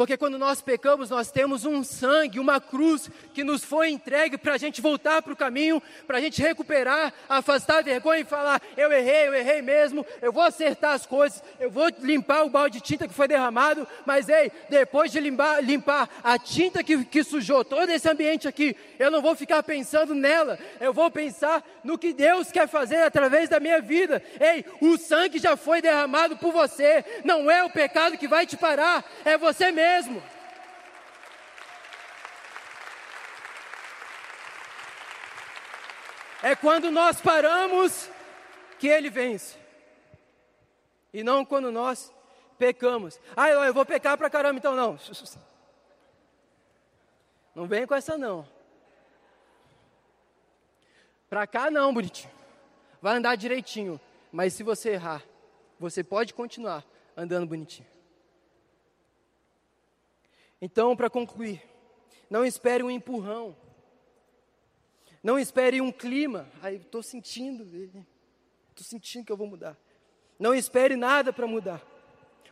Porque 0.00 0.16
quando 0.16 0.38
nós 0.38 0.62
pecamos, 0.62 1.10
nós 1.10 1.30
temos 1.30 1.66
um 1.66 1.84
sangue, 1.84 2.40
uma 2.40 2.58
cruz 2.58 3.10
que 3.34 3.44
nos 3.44 3.62
foi 3.62 3.90
entregue 3.90 4.38
para 4.38 4.54
a 4.54 4.56
gente 4.56 4.80
voltar 4.80 5.20
para 5.20 5.34
o 5.34 5.36
caminho, 5.36 5.82
para 6.06 6.16
a 6.16 6.20
gente 6.22 6.40
recuperar, 6.40 7.12
afastar 7.28 7.80
a 7.80 7.82
vergonha 7.82 8.20
e 8.20 8.24
falar: 8.24 8.62
eu 8.78 8.90
errei, 8.90 9.28
eu 9.28 9.34
errei 9.34 9.60
mesmo, 9.60 10.06
eu 10.22 10.32
vou 10.32 10.42
acertar 10.42 10.94
as 10.94 11.04
coisas, 11.04 11.44
eu 11.60 11.70
vou 11.70 11.86
limpar 12.00 12.46
o 12.46 12.48
balde 12.48 12.78
de 12.78 12.82
tinta 12.82 13.06
que 13.06 13.12
foi 13.12 13.28
derramado, 13.28 13.86
mas 14.06 14.30
ei, 14.30 14.50
depois 14.70 15.12
de 15.12 15.20
limpar, 15.20 15.62
limpar 15.62 16.08
a 16.24 16.38
tinta 16.38 16.82
que, 16.82 17.04
que 17.04 17.22
sujou 17.22 17.62
todo 17.62 17.90
esse 17.90 18.08
ambiente 18.08 18.48
aqui, 18.48 18.74
eu 18.98 19.10
não 19.10 19.20
vou 19.20 19.34
ficar 19.36 19.62
pensando 19.62 20.14
nela, 20.14 20.58
eu 20.80 20.94
vou 20.94 21.10
pensar 21.10 21.62
no 21.84 21.98
que 21.98 22.14
Deus 22.14 22.50
quer 22.50 22.66
fazer 22.66 23.02
através 23.02 23.50
da 23.50 23.60
minha 23.60 23.82
vida. 23.82 24.22
Ei, 24.40 24.64
o 24.80 24.96
sangue 24.96 25.38
já 25.38 25.58
foi 25.58 25.82
derramado 25.82 26.38
por 26.38 26.54
você, 26.54 27.04
não 27.22 27.50
é 27.50 27.62
o 27.62 27.68
pecado 27.68 28.16
que 28.16 28.26
vai 28.26 28.46
te 28.46 28.56
parar, 28.56 29.04
é 29.26 29.36
você 29.36 29.70
mesmo 29.70 29.89
mesmo. 29.90 30.22
É 36.42 36.54
quando 36.56 36.90
nós 36.90 37.20
paramos 37.20 38.08
que 38.78 38.88
ele 38.88 39.10
vence. 39.10 39.58
E 41.12 41.22
não 41.22 41.44
quando 41.44 41.70
nós 41.70 42.12
pecamos. 42.58 43.18
Ah, 43.36 43.50
eu 43.50 43.74
vou 43.74 43.84
pecar 43.84 44.16
pra 44.16 44.30
caramba, 44.30 44.58
então 44.58 44.74
não. 44.74 44.98
Não 47.52 47.66
vem 47.66 47.84
com 47.84 47.96
essa 47.96 48.16
não. 48.16 48.46
Pra 51.28 51.48
cá 51.48 51.68
não, 51.68 51.92
bonitinho. 51.92 52.32
Vai 53.02 53.16
andar 53.16 53.34
direitinho. 53.34 54.00
Mas 54.30 54.54
se 54.54 54.62
você 54.62 54.90
errar, 54.90 55.20
você 55.78 56.04
pode 56.04 56.32
continuar 56.32 56.84
andando 57.16 57.48
bonitinho. 57.48 57.88
Então, 60.60 60.94
para 60.96 61.08
concluir, 61.08 61.62
não 62.28 62.44
espere 62.44 62.82
um 62.82 62.90
empurrão. 62.90 63.56
Não 65.22 65.38
espere 65.38 65.80
um 65.80 65.92
clima. 65.92 66.48
Aí, 66.62 66.76
estou 66.76 67.02
sentindo, 67.02 67.64
estou 67.64 68.84
sentindo 68.84 69.24
que 69.24 69.32
eu 69.32 69.36
vou 69.36 69.46
mudar. 69.46 69.76
Não 70.38 70.54
espere 70.54 70.96
nada 70.96 71.32
para 71.32 71.46
mudar. 71.46 71.82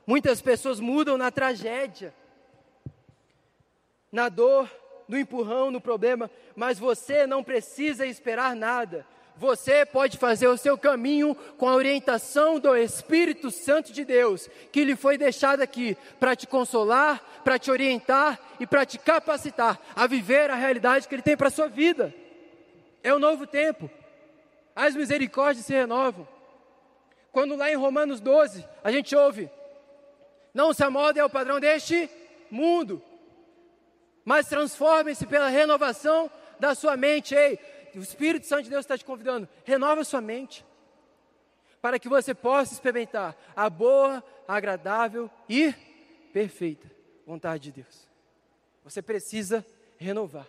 Muitas 0.06 0.40
pessoas 0.40 0.80
mudam 0.80 1.18
na 1.18 1.30
tragédia, 1.30 2.14
na 4.10 4.28
dor, 4.28 4.70
no 5.06 5.18
empurrão, 5.18 5.70
no 5.70 5.80
problema, 5.80 6.30
mas 6.56 6.78
você 6.78 7.26
não 7.26 7.42
precisa 7.42 8.06
esperar 8.06 8.54
nada. 8.56 9.06
Você 9.38 9.86
pode 9.86 10.18
fazer 10.18 10.48
o 10.48 10.56
seu 10.56 10.76
caminho 10.76 11.32
com 11.56 11.68
a 11.68 11.74
orientação 11.76 12.58
do 12.58 12.74
Espírito 12.76 13.52
Santo 13.52 13.92
de 13.92 14.04
Deus, 14.04 14.50
que 14.72 14.82
lhe 14.82 14.96
foi 14.96 15.16
deixado 15.16 15.60
aqui 15.60 15.96
para 16.18 16.34
te 16.34 16.44
consolar, 16.44 17.22
para 17.44 17.56
te 17.56 17.70
orientar 17.70 18.40
e 18.58 18.66
para 18.66 18.84
te 18.84 18.98
capacitar 18.98 19.80
a 19.94 20.08
viver 20.08 20.50
a 20.50 20.56
realidade 20.56 21.06
que 21.06 21.14
Ele 21.14 21.22
tem 21.22 21.36
para 21.36 21.46
a 21.46 21.52
sua 21.52 21.68
vida. 21.68 22.12
É 23.00 23.14
um 23.14 23.20
novo 23.20 23.46
tempo. 23.46 23.88
As 24.74 24.96
misericórdias 24.96 25.64
se 25.64 25.72
renovam. 25.72 26.26
Quando 27.30 27.54
lá 27.54 27.70
em 27.70 27.76
Romanos 27.76 28.20
12 28.20 28.66
a 28.82 28.90
gente 28.90 29.14
ouve: 29.14 29.48
Não 30.52 30.72
se 30.72 30.82
amoldem 30.82 31.22
ao 31.22 31.30
padrão 31.30 31.60
deste 31.60 32.10
mundo, 32.50 33.00
mas 34.24 34.48
transformem-se 34.48 35.26
pela 35.26 35.46
renovação 35.46 36.28
da 36.58 36.74
sua 36.74 36.96
mente. 36.96 37.36
Ei, 37.36 37.56
o 37.98 38.02
Espírito 38.02 38.46
Santo 38.46 38.64
de 38.64 38.70
Deus 38.70 38.84
está 38.84 38.96
te 38.96 39.04
convidando, 39.04 39.48
renova 39.64 40.04
sua 40.04 40.20
mente. 40.20 40.64
para 41.80 41.98
que 41.98 42.08
você 42.08 42.34
possa 42.34 42.72
experimentar 42.74 43.36
a 43.54 43.70
boa, 43.70 44.22
agradável 44.48 45.30
e 45.48 45.72
perfeita 46.32 46.90
vontade 47.24 47.64
de 47.64 47.82
Deus. 47.82 48.08
Você 48.82 49.02
precisa 49.02 49.64
renovar 49.96 50.48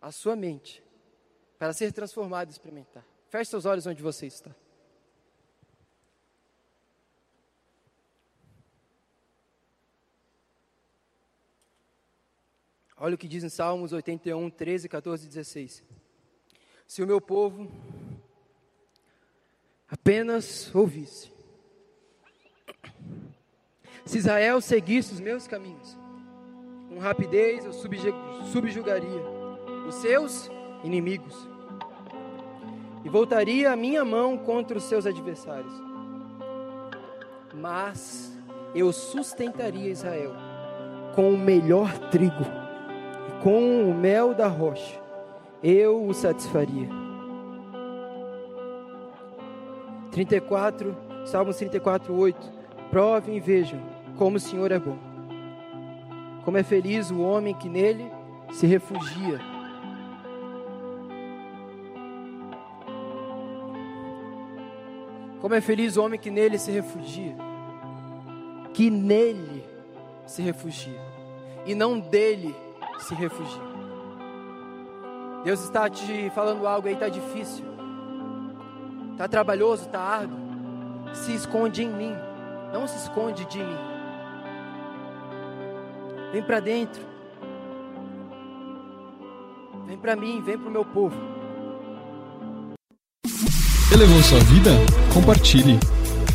a 0.00 0.12
sua 0.12 0.36
mente 0.36 0.82
para 1.58 1.72
ser 1.72 1.92
transformado 1.92 2.48
e 2.48 2.52
experimentar. 2.52 3.04
Feche 3.28 3.50
seus 3.50 3.66
olhos 3.66 3.86
onde 3.86 4.02
você 4.02 4.26
está. 4.26 4.54
Olha 13.02 13.14
o 13.14 13.18
que 13.18 13.26
diz 13.26 13.42
em 13.42 13.48
Salmos 13.48 13.94
81, 13.94 14.50
13, 14.50 14.86
14 14.86 15.24
e 15.24 15.28
16. 15.28 15.82
Se 16.86 17.02
o 17.02 17.06
meu 17.06 17.18
povo 17.18 17.66
apenas 19.88 20.70
ouvisse, 20.74 21.32
se 24.04 24.18
Israel 24.18 24.60
seguisse 24.60 25.14
os 25.14 25.20
meus 25.20 25.48
caminhos, 25.48 25.96
com 26.90 26.98
rapidez 26.98 27.64
eu 27.64 27.72
subjugaria 27.72 29.22
os 29.88 29.94
seus 29.94 30.50
inimigos 30.84 31.48
e 33.02 33.08
voltaria 33.08 33.72
a 33.72 33.76
minha 33.76 34.04
mão 34.04 34.36
contra 34.36 34.76
os 34.76 34.84
seus 34.84 35.06
adversários. 35.06 35.72
Mas 37.54 38.30
eu 38.74 38.92
sustentaria 38.92 39.88
Israel 39.88 40.34
com 41.14 41.32
o 41.32 41.38
melhor 41.38 41.96
trigo 42.10 42.59
com 43.42 43.90
o 43.90 43.94
mel 43.94 44.34
da 44.34 44.46
rocha. 44.46 45.00
Eu 45.62 46.06
o 46.06 46.14
satisfaria. 46.14 46.88
34, 50.10 50.96
Salmos 51.24 51.56
34, 51.56 52.14
8. 52.14 52.52
Provem 52.90 53.36
e 53.36 53.40
vejam 53.40 53.80
como 54.18 54.36
o 54.36 54.40
Senhor 54.40 54.72
é 54.72 54.78
bom. 54.78 54.98
Como 56.44 56.56
é 56.56 56.62
feliz 56.62 57.10
o 57.10 57.20
homem 57.20 57.54
que 57.54 57.68
nele 57.68 58.10
se 58.52 58.66
refugia. 58.66 59.40
Como 65.40 65.54
é 65.54 65.60
feliz 65.60 65.96
o 65.96 66.04
homem 66.04 66.18
que 66.18 66.30
nele 66.30 66.58
se 66.58 66.70
refugia. 66.70 67.34
Que 68.74 68.90
nele 68.90 69.64
se 70.26 70.42
refugia. 70.42 71.00
E 71.64 71.74
não 71.74 71.98
dele 71.98 72.54
se 73.02 73.14
refugia. 73.14 73.62
Deus 75.44 75.62
está 75.64 75.88
te 75.88 76.30
falando 76.34 76.66
algo 76.66 76.86
aí, 76.86 76.94
está 76.94 77.08
difícil. 77.08 77.64
Está 79.12 79.26
trabalhoso, 79.26 79.86
está 79.86 80.00
árduo. 80.00 80.38
Se 81.12 81.34
esconde 81.34 81.82
em 81.82 81.88
mim. 81.88 82.14
Não 82.72 82.86
se 82.86 82.96
esconde 82.96 83.44
de 83.46 83.58
mim. 83.58 83.78
Vem 86.32 86.42
para 86.42 86.60
dentro. 86.60 87.02
Vem 89.86 89.98
para 89.98 90.14
mim, 90.14 90.40
vem 90.42 90.56
para 90.56 90.68
o 90.68 90.72
meu 90.72 90.84
povo. 90.84 91.16
Elevou 93.92 94.22
sua 94.22 94.38
vida? 94.40 94.70
Compartilhe. 95.12 95.80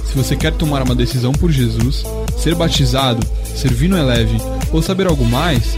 Se 0.03 0.18
você 0.18 0.36
quer 0.36 0.53
tomar 0.53 0.84
uma 0.84 0.95
decisão 0.95 1.32
por 1.32 1.49
Jesus, 1.51 2.03
ser 2.38 2.53
batizado, 2.53 3.26
servir 3.45 3.88
no 3.88 3.97
Eleve 3.97 4.38
ou 4.74 4.82
saber 4.82 5.07
algo 5.07 5.24
mais, 5.24 5.78